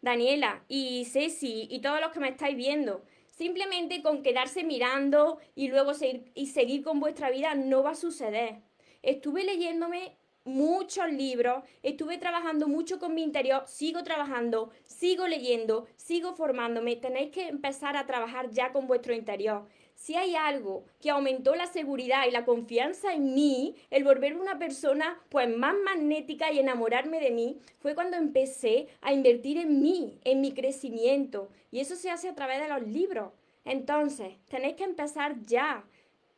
Daniela 0.00 0.64
y 0.68 1.04
Ceci 1.06 1.66
y 1.70 1.80
todos 1.80 2.00
los 2.00 2.10
que 2.10 2.20
me 2.20 2.28
estáis 2.28 2.56
viendo, 2.56 3.02
simplemente 3.40 4.02
con 4.02 4.22
quedarse 4.22 4.64
mirando 4.64 5.38
y 5.54 5.68
luego 5.68 5.94
seguir, 5.94 6.30
y 6.34 6.48
seguir 6.48 6.82
con 6.82 7.00
vuestra 7.00 7.30
vida 7.30 7.54
no 7.54 7.82
va 7.82 7.92
a 7.92 7.94
suceder. 7.94 8.60
Estuve 9.00 9.44
leyéndome 9.44 10.18
muchos 10.44 11.10
libros, 11.10 11.64
estuve 11.82 12.18
trabajando 12.18 12.68
mucho 12.68 12.98
con 12.98 13.14
mi 13.14 13.22
interior, 13.22 13.62
sigo 13.66 14.02
trabajando, 14.02 14.72
sigo 14.84 15.26
leyendo, 15.26 15.86
sigo 15.96 16.34
formándome. 16.34 16.96
Tenéis 16.96 17.30
que 17.30 17.48
empezar 17.48 17.96
a 17.96 18.04
trabajar 18.04 18.50
ya 18.50 18.72
con 18.72 18.86
vuestro 18.86 19.14
interior. 19.14 19.66
Si 20.00 20.14
hay 20.14 20.34
algo 20.34 20.86
que 20.98 21.10
aumentó 21.10 21.54
la 21.54 21.66
seguridad 21.66 22.26
y 22.26 22.30
la 22.30 22.46
confianza 22.46 23.12
en 23.12 23.34
mí, 23.34 23.76
el 23.90 24.02
volverme 24.02 24.40
una 24.40 24.58
persona 24.58 25.20
pues 25.28 25.54
más 25.54 25.74
magnética 25.84 26.50
y 26.50 26.58
enamorarme 26.58 27.20
de 27.20 27.30
mí, 27.30 27.58
fue 27.80 27.94
cuando 27.94 28.16
empecé 28.16 28.88
a 29.02 29.12
invertir 29.12 29.58
en 29.58 29.82
mí, 29.82 30.18
en 30.24 30.40
mi 30.40 30.54
crecimiento. 30.54 31.50
Y 31.70 31.80
eso 31.80 31.96
se 31.96 32.10
hace 32.10 32.30
a 32.30 32.34
través 32.34 32.62
de 32.62 32.68
los 32.68 32.80
libros. 32.80 33.34
Entonces, 33.66 34.32
tenéis 34.48 34.76
que 34.76 34.84
empezar 34.84 35.36
ya. 35.44 35.84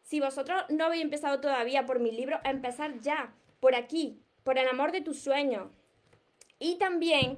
Si 0.03 0.19
vosotros 0.19 0.65
no 0.69 0.87
habéis 0.87 1.05
empezado 1.05 1.41
todavía 1.41 1.87
por 1.87 2.01
mis 2.01 2.15
libros, 2.15 2.41
empezar 2.43 2.99
ya 2.99 3.33
por 3.61 3.77
aquí, 3.77 4.19
por 4.43 4.59
el 4.59 4.67
amor 4.67 4.91
de 4.91 5.03
tus 5.03 5.21
sueños. 5.21 5.69
Y 6.59 6.79
también 6.79 7.37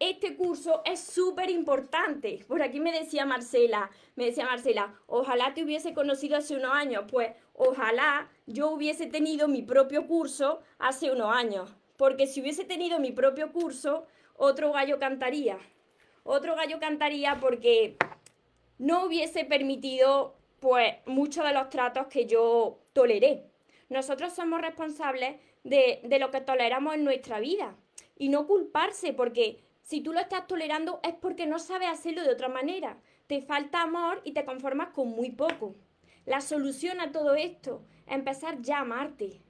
este 0.00 0.34
curso 0.34 0.82
es 0.84 0.98
súper 0.98 1.50
importante. 1.50 2.44
Por 2.48 2.62
aquí 2.62 2.80
me 2.80 2.90
decía 2.90 3.26
Marcela, 3.26 3.90
me 4.16 4.24
decía 4.24 4.46
Marcela, 4.46 4.94
ojalá 5.06 5.54
te 5.54 5.62
hubiese 5.62 5.94
conocido 5.94 6.36
hace 6.36 6.56
unos 6.56 6.72
años. 6.72 7.04
Pues 7.10 7.32
ojalá 7.54 8.28
yo 8.46 8.70
hubiese 8.70 9.06
tenido 9.06 9.46
mi 9.46 9.62
propio 9.62 10.06
curso 10.06 10.60
hace 10.78 11.12
unos 11.12 11.32
años. 11.32 11.74
Porque 11.98 12.26
si 12.26 12.40
hubiese 12.40 12.64
tenido 12.64 12.98
mi 12.98 13.12
propio 13.12 13.52
curso, 13.52 14.06
otro 14.36 14.72
gallo 14.72 14.98
cantaría. 14.98 15.58
Otro 16.24 16.56
gallo 16.56 16.80
cantaría 16.80 17.38
porque 17.38 17.96
no 18.78 19.04
hubiese 19.04 19.44
permitido 19.44 20.34
pues 20.60 20.94
muchos 21.04 21.44
de 21.44 21.52
los 21.52 21.68
tratos 21.68 22.06
que 22.06 22.24
yo 22.24 22.78
toleré. 22.94 23.44
Nosotros 23.90 24.32
somos 24.32 24.62
responsables 24.62 25.36
de, 25.64 26.00
lo 26.18 26.30
que 26.30 26.40
toleramos 26.40 26.94
en 26.94 27.04
nuestra 27.04 27.40
vida 27.40 27.76
y 28.16 28.28
no 28.28 28.46
culparse 28.46 29.12
porque 29.12 29.58
si 29.90 30.02
tú 30.02 30.12
lo 30.12 30.20
estás 30.20 30.46
tolerando 30.46 31.00
es 31.02 31.14
porque 31.14 31.46
no 31.46 31.58
sabes 31.58 31.88
hacerlo 31.88 32.22
de 32.22 32.30
otra 32.30 32.48
manera. 32.48 32.96
Te 33.26 33.42
falta 33.42 33.82
amor 33.82 34.20
y 34.22 34.30
te 34.30 34.44
conformas 34.44 34.90
con 34.90 35.08
muy 35.08 35.32
poco. 35.32 35.74
La 36.26 36.40
solución 36.40 37.00
a 37.00 37.10
todo 37.10 37.34
esto 37.34 37.82
es 38.06 38.14
empezar 38.14 38.62
ya 38.62 38.76
a 38.78 38.82
amarte. 38.82 39.40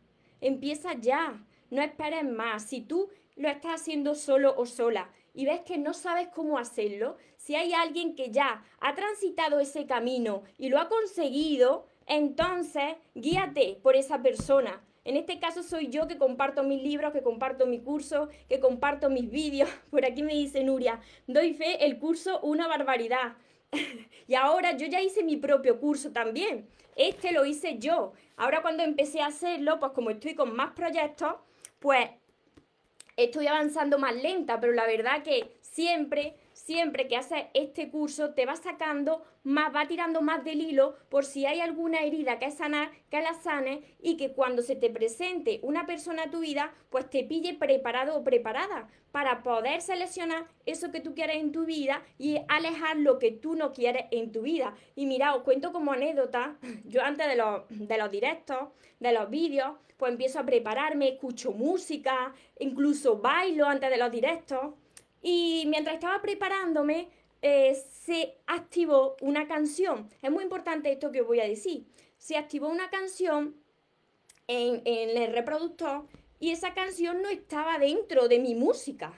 Empieza 0.41 0.95
ya. 0.95 1.45
No 1.69 1.83
esperes 1.83 2.25
más. 2.25 2.63
Si 2.63 2.81
tú 2.81 3.11
lo 3.37 3.51
estás 3.51 3.83
haciendo 3.83 4.15
solo 4.15 4.55
o 4.57 4.65
sola 4.65 5.11
y 5.35 5.45
ves 5.45 5.61
que 5.61 5.77
no 5.77 5.93
sabes 5.93 6.29
cómo 6.29 6.57
hacerlo, 6.57 7.19
si 7.37 7.55
hay 7.55 7.75
alguien 7.75 8.15
que 8.15 8.31
ya 8.31 8.65
ha 8.81 8.95
transitado 8.95 9.61
ese 9.61 9.85
camino 9.85 10.45
y 10.57 10.71
lo 10.71 10.79
ha 10.79 10.89
conseguido, 10.89 11.87
entonces 12.07 12.95
guíate 13.15 13.79
por 13.83 13.95
esa 13.95 14.23
persona. 14.23 14.83
En 15.05 15.17
este 15.17 15.39
caso 15.39 15.63
soy 15.63 15.89
yo 15.89 16.07
que 16.07 16.19
comparto 16.19 16.63
mis 16.63 16.83
libros, 16.83 17.13
que 17.13 17.23
comparto 17.23 17.67
mi 17.67 17.81
curso, 17.81 18.29
que 18.49 18.61
comparto 18.61 19.09
mis 19.09 19.31
vídeos. 19.31 19.69
Por 19.91 20.05
aquí 20.05 20.23
me 20.23 20.35
dice 20.35 20.63
Nuria, 20.63 21.01
doy 21.27 21.55
fe, 21.55 21.85
el 21.85 21.99
curso 21.99 22.41
una 22.41 22.69
barbaridad. 22.69 23.35
y 24.27 24.35
ahora 24.35 24.77
yo 24.77 24.87
ya 24.87 25.01
hice 25.01 25.23
mi 25.23 25.37
propio 25.37 25.81
curso 25.81 26.13
también. 26.13 26.69
Este 26.97 27.33
lo 27.33 27.47
hice 27.47 27.79
yo. 27.79 28.13
Ahora 28.37 28.63
cuando 28.63 28.83
empecé 28.83 29.21
a 29.23 29.27
hacerlo, 29.27 29.79
pues 29.81 29.93
como 29.93 30.11
estoy 30.11 30.35
con 30.35 30.55
más 30.55 30.73
proyectos, 30.73 31.35
pues 31.79 32.11
estoy 33.17 33.47
avanzando 33.47 33.99
más 33.99 34.15
lenta, 34.15 34.61
pero 34.61 34.73
la 34.73 34.87
verdad 34.87 35.23
que 35.23 35.57
siempre 35.61 36.35
siempre 36.71 37.09
que 37.09 37.17
haces 37.17 37.47
este 37.53 37.91
curso 37.91 38.33
te 38.33 38.47
va 38.47 38.55
sacando 38.55 39.25
más, 39.43 39.75
va 39.75 39.89
tirando 39.89 40.23
más 40.23 40.45
del 40.45 40.61
hilo 40.61 40.95
por 41.09 41.25
si 41.25 41.45
hay 41.45 41.61
alguna 41.61 42.03
herida 42.05 42.39
que 42.39 42.49
sanar, 42.53 42.93
que 43.11 43.21
la 43.21 43.35
sane 43.35 43.83
y 44.01 44.17
que 44.17 44.35
cuando 44.35 44.63
se 44.63 44.77
te 44.77 44.89
presente 44.89 45.59
una 45.65 45.85
persona 45.85 46.23
a 46.23 46.31
tu 46.31 46.39
vida, 46.39 46.73
pues 46.89 47.11
te 47.11 47.25
pille 47.25 47.55
preparado 47.55 48.17
o 48.17 48.23
preparada 48.23 48.89
para 49.11 49.43
poder 49.43 49.81
seleccionar 49.81 50.47
eso 50.65 50.93
que 50.93 51.01
tú 51.01 51.13
quieres 51.13 51.39
en 51.39 51.51
tu 51.51 51.65
vida 51.65 52.05
y 52.19 52.39
alejar 52.47 52.97
lo 52.99 53.19
que 53.19 53.33
tú 53.33 53.57
no 53.57 53.73
quieres 53.73 54.05
en 54.13 54.31
tu 54.31 54.43
vida. 54.43 54.77
Y 54.95 55.07
mira, 55.07 55.35
os 55.35 55.43
cuento 55.43 55.73
como 55.73 55.93
anécdota, 55.93 56.57
yo 56.85 57.03
antes 57.03 57.27
de 57.27 57.35
los, 57.35 57.63
de 57.69 57.99
los 57.99 58.13
directos, 58.13 58.69
de 59.01 59.11
los 59.11 59.29
vídeos, 59.29 59.73
pues 59.97 60.13
empiezo 60.13 60.39
a 60.39 60.47
prepararme, 60.47 61.09
escucho 61.09 61.51
música, 61.51 62.33
incluso 62.61 63.19
bailo 63.19 63.67
antes 63.67 63.91
de 63.91 63.97
los 63.97 64.13
directos. 64.13 64.75
Y 65.23 65.65
mientras 65.69 65.95
estaba 65.95 66.23
preparándome, 66.23 67.09
eh, 67.43 67.75
se 67.75 68.37
activó 68.47 69.17
una 69.21 69.47
canción. 69.47 70.09
Es 70.23 70.31
muy 70.31 70.45
importante 70.45 70.93
esto 70.93 71.11
que 71.11 71.23
voy 71.23 71.41
a 71.41 71.49
decir. 71.49 71.87
Se 72.19 72.37
activó 72.37 72.69
una 72.69 72.91
canción 72.91 73.57
en, 74.47 74.83
el 74.85 75.33
reproductor 75.33 76.07
y 76.39 76.51
esa 76.51 76.75
canción 76.75 77.23
no 77.23 77.29
estaba 77.29 77.79
dentro 77.79 78.29
de 78.29 78.39
mi 78.39 78.55
música. 78.55 79.13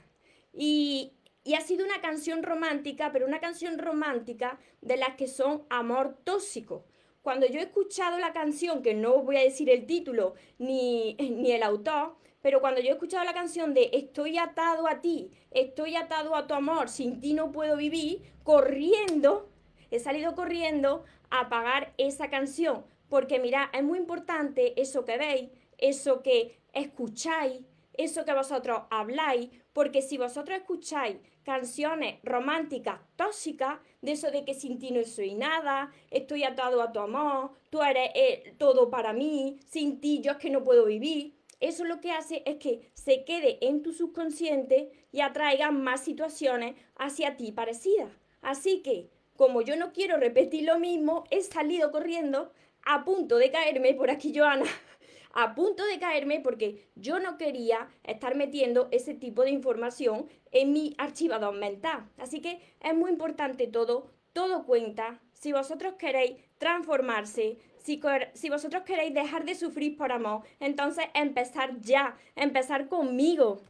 Y, 0.53 1.13
ha 1.57 1.61
sido 1.61 1.85
una 1.85 2.01
canción 2.01 2.45
romántica, 2.45 3.11
pero 3.13 3.27
una 3.27 3.41
canción 3.41 3.77
romántica 3.79 4.61
de 4.81 4.97
las 4.97 5.17
que 5.17 5.27
son 5.27 5.65
amor 5.71 6.17
tóxico. 6.23 6.85
Cuando 7.21 7.47
yo 7.47 7.59
he 7.59 7.65
escuchado 7.65 8.19
la 8.19 8.33
canción, 8.33 8.81
que 8.81 8.95
no 8.95 9.19
voy 9.23 9.37
a 9.37 9.43
decir 9.43 9.69
el 9.69 9.85
título 9.85 10.35
ni, 10.59 11.15
ni 11.19 11.51
el 11.51 11.65
autor, 11.65 12.15
pero 12.43 12.61
cuando 12.61 12.81
yo 12.81 12.89
he 12.89 12.93
escuchado 12.93 13.25
la 13.25 13.33
canción 13.33 13.73
de 13.73 13.89
Estoy 13.93 14.37
atado 14.37 14.89
a 14.89 15.01
ti, 15.01 15.31
estoy 15.53 15.97
atado 15.97 16.35
a 16.35 16.47
tu 16.47 16.55
amor, 16.55 16.89
sin 16.89 17.21
ti 17.21 17.33
no 17.33 17.53
puedo 17.53 17.77
vivir, 17.77 18.21
corriendo, 18.43 19.49
he 19.91 20.01
salido 20.01 20.35
corriendo 20.35 21.05
a 21.31 21.41
apagar 21.41 21.95
esa 21.97 22.29
canción. 22.29 22.85
Porque 23.09 23.39
mira, 23.39 23.71
es 23.73 23.85
muy 23.85 23.99
importante 23.99 24.81
eso 24.81 25.05
que 25.05 25.19
veis, 25.19 25.51
eso 25.79 26.23
que 26.23 26.59
escucháis, 26.73 27.61
eso 27.95 28.25
que 28.25 28.33
vosotros 28.33 28.83
habláis, 28.91 29.51
porque 29.73 30.03
si 30.03 30.19
vosotros 30.19 30.59
escucháis 30.59 31.19
canciones 31.45 32.21
románticas 32.23 33.01
tóxicas, 33.17 33.79
de 34.01 34.13
eso 34.13 34.31
de 34.31 34.45
que 34.45 34.55
sin 34.55 34.79
ti 34.79 34.91
no 34.91 35.05
soy 35.05 35.35
nada, 35.35 35.93
estoy 36.11 36.45
atado 36.45 36.83
a 36.83 36.93
tu 36.93 37.01
amor, 37.01 37.53
tú 37.71 37.83
eres 37.83 38.11
eh, 38.15 38.55
todo 38.59 38.91
para 38.91 39.13
mí, 39.13 39.59
sin 39.67 40.01
ti 40.01 40.21
yo 40.21 40.33
es 40.33 40.39
que 40.39 40.51
no 40.51 40.65
puedo 40.65 40.87
vivir, 40.87 41.35
eso 41.63 41.85
lo 41.85 42.01
que 42.01 42.13
hace 42.13 42.43
es 42.45 42.57
que 42.57 42.91
se 42.95 43.25
quede 43.25 43.59
en 43.61 43.83
tu 43.83 43.93
subconsciente 43.93 44.91
y 45.13 45.21
atraiga 45.21 45.71
más 45.71 46.03
situaciones 46.03 46.75
hacia 46.97 47.37
ti 47.37 47.53
parecidas. 47.53 48.11
Así 48.41 48.83
que, 48.83 49.09
como 49.37 49.63
yo 49.63 49.77
no 49.77 49.93
quiero 49.93 50.17
repetir 50.17 50.65
lo 50.65 50.79
mismo, 50.79 51.25
he 51.31 51.41
salido 51.43 51.91
corriendo 51.91 52.53
a 52.85 53.05
punto 53.05 53.37
de 53.37 53.51
caerme 53.51 53.95
por 53.95 54.11
aquí, 54.11 54.33
Joana. 54.37 54.67
a 55.35 55.55
punto 55.55 55.85
de 55.85 55.99
caerme 55.99 56.41
porque 56.41 56.89
yo 56.95 57.19
no 57.19 57.39
quería 57.39 57.89
estar 58.05 58.35
metiendo 58.35 58.89
ese 58.91 59.15
tipo 59.15 59.43
de 59.43 59.51
información 59.51 60.27
en 60.51 60.73
mi 60.73 60.95
archivador 60.99 61.55
mental. 61.55 62.11
Así 62.19 62.41
que 62.41 62.61
es 62.81 62.95
muy 62.95 63.11
importante 63.11 63.67
todo, 63.67 64.11
todo 64.33 64.65
cuenta. 64.65 65.21
Si 65.33 65.53
vosotros 65.53 65.95
queréis 65.95 66.37
transformarse, 66.59 67.59
si, 67.83 68.49
vosotros 68.49 68.83
queréis 68.85 69.13
dejar 69.13 69.45
de 69.45 69.55
sufrir 69.55 69.97
por 69.97 70.13
amor, 70.13 70.43
entonces 70.61 71.05
empezar 71.15 71.81
ya, 71.81 72.17
empezar 72.37 72.89
conmigo. 72.89 73.61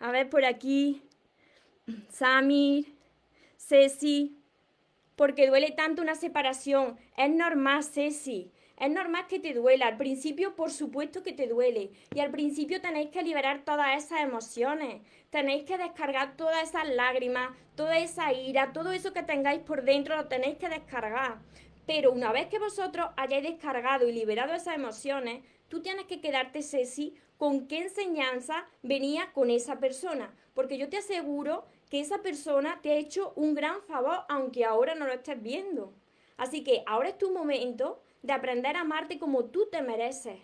A 0.00 0.10
ver 0.10 0.28
por 0.28 0.44
aquí, 0.44 1.02
Samir, 2.10 2.86
Ceci, 3.56 4.36
porque 5.16 5.46
duele 5.48 5.70
tanto 5.72 6.02
una 6.02 6.14
separación. 6.14 6.98
Es 7.16 7.30
normal, 7.30 7.84
Ceci. 7.84 8.50
Es 8.78 8.90
normal 8.90 9.26
que 9.26 9.40
te 9.40 9.52
duela. 9.54 9.88
Al 9.88 9.96
principio, 9.96 10.54
por 10.54 10.70
supuesto 10.70 11.24
que 11.24 11.32
te 11.32 11.48
duele. 11.48 11.90
Y 12.14 12.20
al 12.20 12.30
principio 12.30 12.80
tenéis 12.80 13.10
que 13.10 13.24
liberar 13.24 13.64
todas 13.64 14.04
esas 14.04 14.20
emociones. 14.20 15.02
Tenéis 15.30 15.64
que 15.64 15.76
descargar 15.76 16.36
todas 16.36 16.68
esas 16.68 16.88
lágrimas, 16.88 17.50
toda 17.74 17.98
esa 17.98 18.32
ira, 18.32 18.72
todo 18.72 18.92
eso 18.92 19.12
que 19.12 19.24
tengáis 19.24 19.60
por 19.60 19.82
dentro 19.82 20.16
lo 20.16 20.28
tenéis 20.28 20.56
que 20.58 20.68
descargar. 20.68 21.38
Pero 21.88 22.12
una 22.12 22.32
vez 22.32 22.48
que 22.48 22.58
vosotros 22.58 23.08
hayáis 23.16 23.44
descargado 23.44 24.06
y 24.06 24.12
liberado 24.12 24.52
esas 24.52 24.74
emociones, 24.74 25.42
tú 25.68 25.80
tienes 25.80 26.04
que 26.04 26.20
quedarte, 26.20 26.62
Ceci, 26.62 27.14
con 27.38 27.66
qué 27.66 27.78
enseñanza 27.78 28.66
venía 28.82 29.32
con 29.32 29.48
esa 29.48 29.80
persona. 29.80 30.30
Porque 30.52 30.76
yo 30.76 30.90
te 30.90 30.98
aseguro 30.98 31.64
que 31.88 32.00
esa 32.00 32.18
persona 32.18 32.78
te 32.82 32.92
ha 32.92 32.96
hecho 32.96 33.32
un 33.36 33.54
gran 33.54 33.80
favor, 33.84 34.26
aunque 34.28 34.66
ahora 34.66 34.94
no 34.94 35.06
lo 35.06 35.14
estés 35.14 35.42
viendo. 35.42 35.94
Así 36.36 36.62
que 36.62 36.82
ahora 36.86 37.08
es 37.08 37.16
tu 37.16 37.32
momento 37.32 38.02
de 38.20 38.34
aprender 38.34 38.76
a 38.76 38.80
amarte 38.80 39.18
como 39.18 39.46
tú 39.46 39.66
te 39.72 39.80
mereces, 39.80 40.40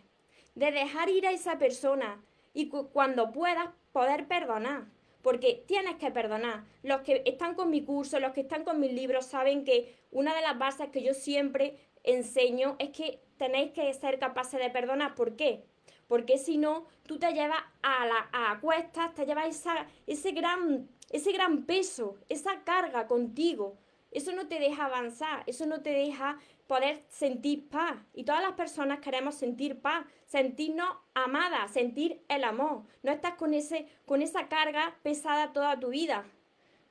de 0.54 0.72
dejar 0.72 1.10
ir 1.10 1.26
a 1.26 1.32
esa 1.32 1.58
persona 1.58 2.24
y 2.54 2.70
cuando 2.70 3.32
puedas 3.32 3.68
poder 3.92 4.26
perdonar 4.28 4.86
porque 5.24 5.64
tienes 5.66 5.96
que 5.96 6.10
perdonar. 6.10 6.64
Los 6.82 7.00
que 7.00 7.22
están 7.24 7.54
con 7.54 7.70
mi 7.70 7.82
curso, 7.82 8.20
los 8.20 8.32
que 8.32 8.42
están 8.42 8.62
con 8.62 8.78
mis 8.78 8.92
libros, 8.92 9.24
saben 9.24 9.64
que 9.64 9.96
una 10.12 10.34
de 10.34 10.42
las 10.42 10.58
bases 10.58 10.90
que 10.90 11.02
yo 11.02 11.14
siempre 11.14 11.78
enseño 12.04 12.76
es 12.78 12.90
que 12.90 13.20
tenéis 13.38 13.72
que 13.72 13.92
ser 13.94 14.18
capaces 14.18 14.60
de 14.60 14.68
perdonar. 14.68 15.14
¿Por 15.14 15.34
qué? 15.34 15.64
Porque 16.08 16.36
si 16.36 16.58
no, 16.58 16.84
tú 17.06 17.18
te 17.18 17.32
llevas 17.32 17.62
a 17.82 18.06
la 18.06 18.28
a 18.32 18.60
cuestas, 18.60 19.14
te 19.14 19.24
llevas 19.24 19.48
esa, 19.48 19.86
ese, 20.06 20.32
gran, 20.32 20.90
ese 21.10 21.32
gran 21.32 21.64
peso, 21.64 22.16
esa 22.28 22.62
carga 22.62 23.06
contigo. 23.06 23.78
Eso 24.10 24.32
no 24.32 24.46
te 24.46 24.60
deja 24.60 24.84
avanzar, 24.84 25.42
eso 25.46 25.64
no 25.64 25.80
te 25.80 25.90
deja 25.90 26.38
poder 26.66 27.02
sentir 27.08 27.68
paz. 27.68 27.96
Y 28.14 28.24
todas 28.24 28.42
las 28.42 28.52
personas 28.52 29.00
queremos 29.00 29.34
sentir 29.34 29.80
paz, 29.80 30.06
sentirnos 30.26 30.88
amadas, 31.14 31.72
sentir 31.72 32.22
el 32.28 32.44
amor. 32.44 32.82
No 33.02 33.12
estás 33.12 33.34
con, 33.34 33.54
ese, 33.54 33.86
con 34.06 34.22
esa 34.22 34.48
carga 34.48 34.96
pesada 35.02 35.52
toda 35.52 35.78
tu 35.78 35.88
vida. 35.88 36.24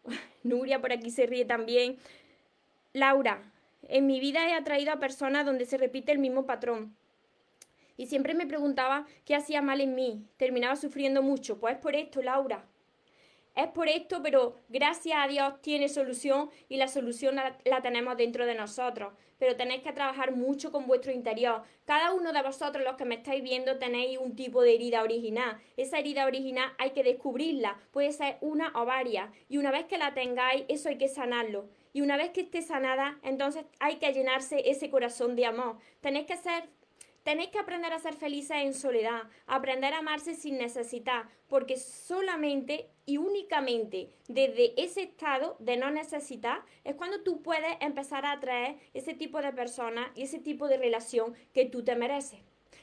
Nuria 0.43 0.81
por 0.81 0.91
aquí 0.91 1.11
se 1.11 1.25
ríe 1.25 1.45
también. 1.45 1.97
Laura, 2.93 3.41
en 3.87 4.05
mi 4.05 4.19
vida 4.19 4.47
he 4.47 4.53
atraído 4.53 4.91
a 4.91 4.99
personas 4.99 5.45
donde 5.45 5.65
se 5.65 5.77
repite 5.77 6.11
el 6.11 6.19
mismo 6.19 6.45
patrón. 6.45 6.95
Y 7.97 8.07
siempre 8.07 8.33
me 8.33 8.47
preguntaba 8.47 9.05
qué 9.25 9.35
hacía 9.35 9.61
mal 9.61 9.81
en 9.81 9.95
mí. 9.95 10.25
Terminaba 10.37 10.75
sufriendo 10.75 11.21
mucho. 11.21 11.59
Pues 11.59 11.77
por 11.77 11.95
esto, 11.95 12.21
Laura. 12.21 12.65
Es 13.55 13.67
por 13.67 13.87
esto, 13.87 14.23
pero 14.23 14.55
gracias 14.67 15.15
a 15.19 15.27
Dios 15.27 15.61
tiene 15.61 15.87
solución 15.87 16.49
y 16.69 16.77
la 16.77 16.87
solución 16.87 17.35
la, 17.35 17.81
tenemos 17.83 18.17
dentro 18.17 18.47
de 18.47 18.55
nosotros. 18.55 19.13
Pero 19.37 19.55
tenéis 19.55 19.83
que 19.83 19.91
trabajar 19.91 20.35
mucho 20.35 20.71
con 20.71 20.87
vuestro 20.87 21.11
interior. 21.11 21.61
Cada 21.85 22.13
uno 22.13 22.33
de 22.33 22.41
vosotros, 22.41 22.83
los 22.83 22.95
que 22.95 23.05
me 23.05 23.15
estáis 23.15 23.43
viendo, 23.43 23.77
tenéis 23.77 24.17
un 24.17 24.35
tipo 24.35 24.61
de 24.63 24.73
herida 24.73 25.03
original. 25.03 25.61
Esa 25.77 25.99
herida 25.99 26.25
original 26.25 26.71
hay 26.79 26.91
que 26.91 27.03
descubrirla. 27.03 27.77
Puede 27.91 28.11
ser 28.11 28.37
una 28.41 28.71
o 28.73 28.85
varias. 28.85 29.29
Y 29.49 29.57
una 29.57 29.69
vez 29.69 29.85
que 29.85 29.99
la 29.99 30.15
tengáis, 30.15 30.63
eso 30.67 30.89
hay 30.89 30.97
que 30.97 31.07
sanarlo. 31.07 31.69
Y 31.91 32.01
una 32.01 32.17
vez 32.17 32.31
que 32.31 32.41
esté 32.41 32.63
sanada, 32.63 33.19
entonces 33.21 33.65
hay 33.79 33.97
que 33.97 34.11
llenarse 34.13 34.67
ese 34.69 34.89
corazón 34.89 35.35
de 35.35 35.45
amor. 35.45 35.77
Tenéis 36.01 36.25
que 36.25 36.37
ser 36.37 36.69
Tenéis 37.23 37.51
que 37.51 37.59
aprender 37.59 37.93
a 37.93 37.99
ser 37.99 38.15
felices 38.15 38.57
en 38.57 38.73
soledad, 38.73 39.23
aprender 39.47 39.93
a 39.93 39.99
amarse 39.99 40.35
sin 40.35 40.57
necesidad, 40.57 41.23
porque 41.47 41.77
solamente 41.77 42.89
y 43.05 43.17
únicamente 43.17 44.09
desde 44.27 44.73
ese 44.81 45.03
estado 45.03 45.55
de 45.59 45.77
no 45.77 45.89
necesitar 45.89 46.63
es 46.83 46.95
cuando 46.95 47.21
tú 47.21 47.41
puedes 47.41 47.77
empezar 47.79 48.25
a 48.25 48.33
atraer 48.33 48.77
ese 48.93 49.13
tipo 49.13 49.41
de 49.41 49.53
personas 49.53 50.11
y 50.15 50.23
ese 50.23 50.39
tipo 50.39 50.67
de 50.67 50.77
relación 50.77 51.33
que 51.53 51.65
tú 51.65 51.83
te 51.83 51.95
mereces. 51.95 52.39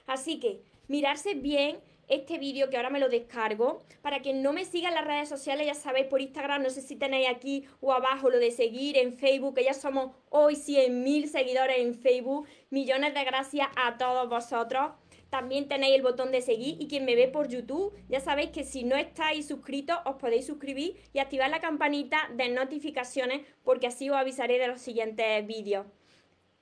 Así 0.06 0.40
que 0.40 0.62
mirarse 0.88 1.34
bien 1.34 1.78
este 2.10 2.38
vídeo 2.38 2.68
que 2.68 2.76
ahora 2.76 2.90
me 2.90 3.00
lo 3.00 3.08
descargo. 3.08 3.82
Para 4.02 4.20
que 4.20 4.34
no 4.34 4.52
me 4.52 4.66
sigan 4.66 4.94
las 4.94 5.06
redes 5.06 5.28
sociales, 5.28 5.66
ya 5.66 5.74
sabéis, 5.74 6.06
por 6.06 6.20
Instagram, 6.20 6.62
no 6.62 6.70
sé 6.70 6.82
si 6.82 6.96
tenéis 6.96 7.28
aquí 7.28 7.64
o 7.80 7.92
abajo 7.92 8.28
lo 8.28 8.38
de 8.38 8.50
seguir 8.50 8.98
en 8.98 9.14
Facebook, 9.14 9.54
que 9.54 9.64
ya 9.64 9.74
somos 9.74 10.14
hoy 10.28 10.54
100.000 10.54 11.26
seguidores 11.26 11.78
en 11.78 11.94
Facebook. 11.94 12.46
Millones 12.68 13.14
de 13.14 13.24
gracias 13.24 13.68
a 13.76 13.96
todos 13.96 14.28
vosotros. 14.28 14.92
También 15.30 15.68
tenéis 15.68 15.94
el 15.94 16.02
botón 16.02 16.32
de 16.32 16.42
seguir 16.42 16.76
y 16.80 16.88
quien 16.88 17.04
me 17.04 17.14
ve 17.14 17.28
por 17.28 17.48
YouTube, 17.48 17.94
ya 18.08 18.18
sabéis 18.18 18.50
que 18.50 18.64
si 18.64 18.82
no 18.82 18.96
estáis 18.96 19.46
suscritos 19.46 19.96
os 20.04 20.16
podéis 20.16 20.46
suscribir 20.46 20.96
y 21.12 21.20
activar 21.20 21.48
la 21.50 21.60
campanita 21.60 22.28
de 22.34 22.48
notificaciones 22.48 23.46
porque 23.62 23.86
así 23.86 24.10
os 24.10 24.16
avisaré 24.16 24.58
de 24.58 24.66
los 24.66 24.80
siguientes 24.80 25.46
vídeos. 25.46 25.86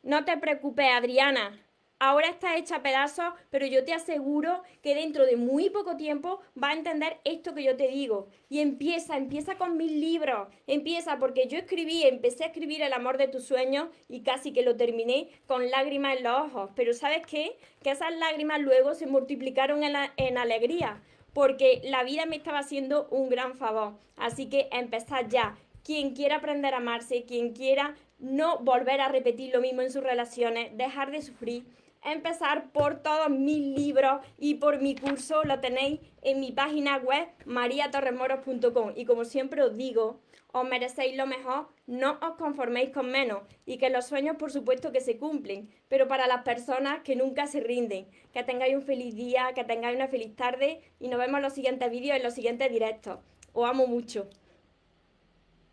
No 0.02 0.26
te 0.26 0.36
preocupes, 0.36 0.86
Adriana, 0.92 1.58
ahora 1.98 2.28
está 2.28 2.56
hecha 2.56 2.82
pedazos, 2.82 3.32
pero 3.50 3.66
yo 3.66 3.84
te 3.84 3.92
aseguro 3.92 4.62
que 4.82 4.94
dentro 4.94 5.26
de 5.26 5.36
muy 5.36 5.70
poco 5.70 5.96
tiempo 5.96 6.40
va 6.60 6.70
a 6.70 6.74
entender 6.74 7.18
esto 7.24 7.54
que 7.54 7.64
yo 7.64 7.76
te 7.76 7.88
digo. 7.88 8.28
Y 8.48 8.60
empieza, 8.60 9.16
empieza 9.16 9.56
con 9.56 9.76
mis 9.76 9.92
libros, 9.92 10.48
empieza 10.66 11.18
porque 11.18 11.46
yo 11.48 11.58
escribí, 11.58 12.02
empecé 12.04 12.44
a 12.44 12.48
escribir 12.48 12.82
El 12.82 12.92
amor 12.92 13.18
de 13.18 13.28
tus 13.28 13.44
sueños 13.44 13.88
y 14.08 14.22
casi 14.22 14.52
que 14.52 14.62
lo 14.62 14.76
terminé 14.76 15.28
con 15.46 15.70
lágrimas 15.70 16.16
en 16.16 16.24
los 16.24 16.38
ojos. 16.38 16.70
Pero 16.74 16.92
¿sabes 16.92 17.26
qué? 17.26 17.56
Que 17.82 17.90
esas 17.90 18.14
lágrimas 18.16 18.60
luego 18.60 18.94
se 18.94 19.06
multiplicaron 19.06 19.82
en, 19.82 19.94
en 20.16 20.38
alegría, 20.38 21.02
porque 21.32 21.80
la 21.84 22.04
vida 22.04 22.26
me 22.26 22.36
estaba 22.36 22.60
haciendo 22.60 23.08
un 23.10 23.28
gran 23.28 23.54
favor. 23.54 23.94
Así 24.16 24.48
que 24.48 24.68
empezad 24.72 25.26
ya. 25.28 25.56
Quien 25.84 26.14
quiera 26.14 26.36
aprender 26.36 26.74
a 26.74 26.78
amarse, 26.78 27.24
quien 27.24 27.54
quiera 27.54 27.94
no 28.18 28.58
volver 28.58 29.00
a 29.00 29.08
repetir 29.08 29.54
lo 29.54 29.60
mismo 29.60 29.82
en 29.82 29.92
sus 29.92 30.02
relaciones, 30.02 30.76
dejar 30.76 31.10
de 31.10 31.22
sufrir, 31.22 31.64
empezar 32.04 32.70
por 32.72 33.02
todos 33.02 33.30
mis 33.30 33.76
libros 33.76 34.20
y 34.38 34.54
por 34.54 34.80
mi 34.80 34.94
curso. 34.94 35.44
Lo 35.44 35.60
tenéis 35.60 36.00
en 36.22 36.40
mi 36.40 36.52
página 36.52 36.96
web 36.98 37.28
mariatorremoros.com. 37.46 38.92
Y 38.96 39.04
como 39.04 39.24
siempre 39.24 39.62
os 39.62 39.76
digo, 39.76 40.20
os 40.52 40.68
merecéis 40.68 41.16
lo 41.16 41.26
mejor, 41.26 41.68
no 41.86 42.18
os 42.22 42.36
conforméis 42.38 42.90
con 42.90 43.10
menos 43.10 43.42
y 43.66 43.76
que 43.76 43.90
los 43.90 44.06
sueños 44.06 44.36
por 44.36 44.50
supuesto 44.50 44.92
que 44.92 45.00
se 45.00 45.18
cumplen, 45.18 45.68
pero 45.88 46.08
para 46.08 46.26
las 46.26 46.42
personas 46.42 47.00
que 47.04 47.16
nunca 47.16 47.46
se 47.46 47.60
rinden, 47.60 48.08
que 48.32 48.42
tengáis 48.42 48.74
un 48.74 48.82
feliz 48.82 49.14
día, 49.14 49.52
que 49.54 49.64
tengáis 49.64 49.96
una 49.96 50.08
feliz 50.08 50.34
tarde 50.36 50.80
y 51.00 51.08
nos 51.08 51.18
vemos 51.18 51.38
en 51.38 51.42
los 51.42 51.52
siguientes 51.52 51.90
vídeos, 51.90 52.16
en 52.16 52.22
los 52.22 52.34
siguientes 52.34 52.70
directos. 52.70 53.18
Os 53.52 53.68
amo 53.68 53.86
mucho. 53.86 54.28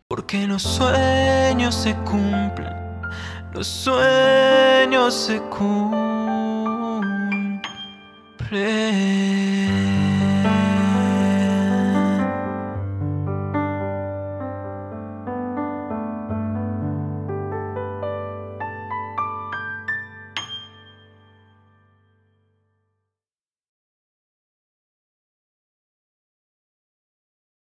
Porque 0.08 0.46
los 0.46 0.62
sueños 0.62 1.74
se 1.74 1.94
cumplen, 2.04 3.00
los 3.54 3.66
sueños 3.66 5.14
se 5.14 5.40
cumplen. 5.40 6.15
pray. 8.48 9.55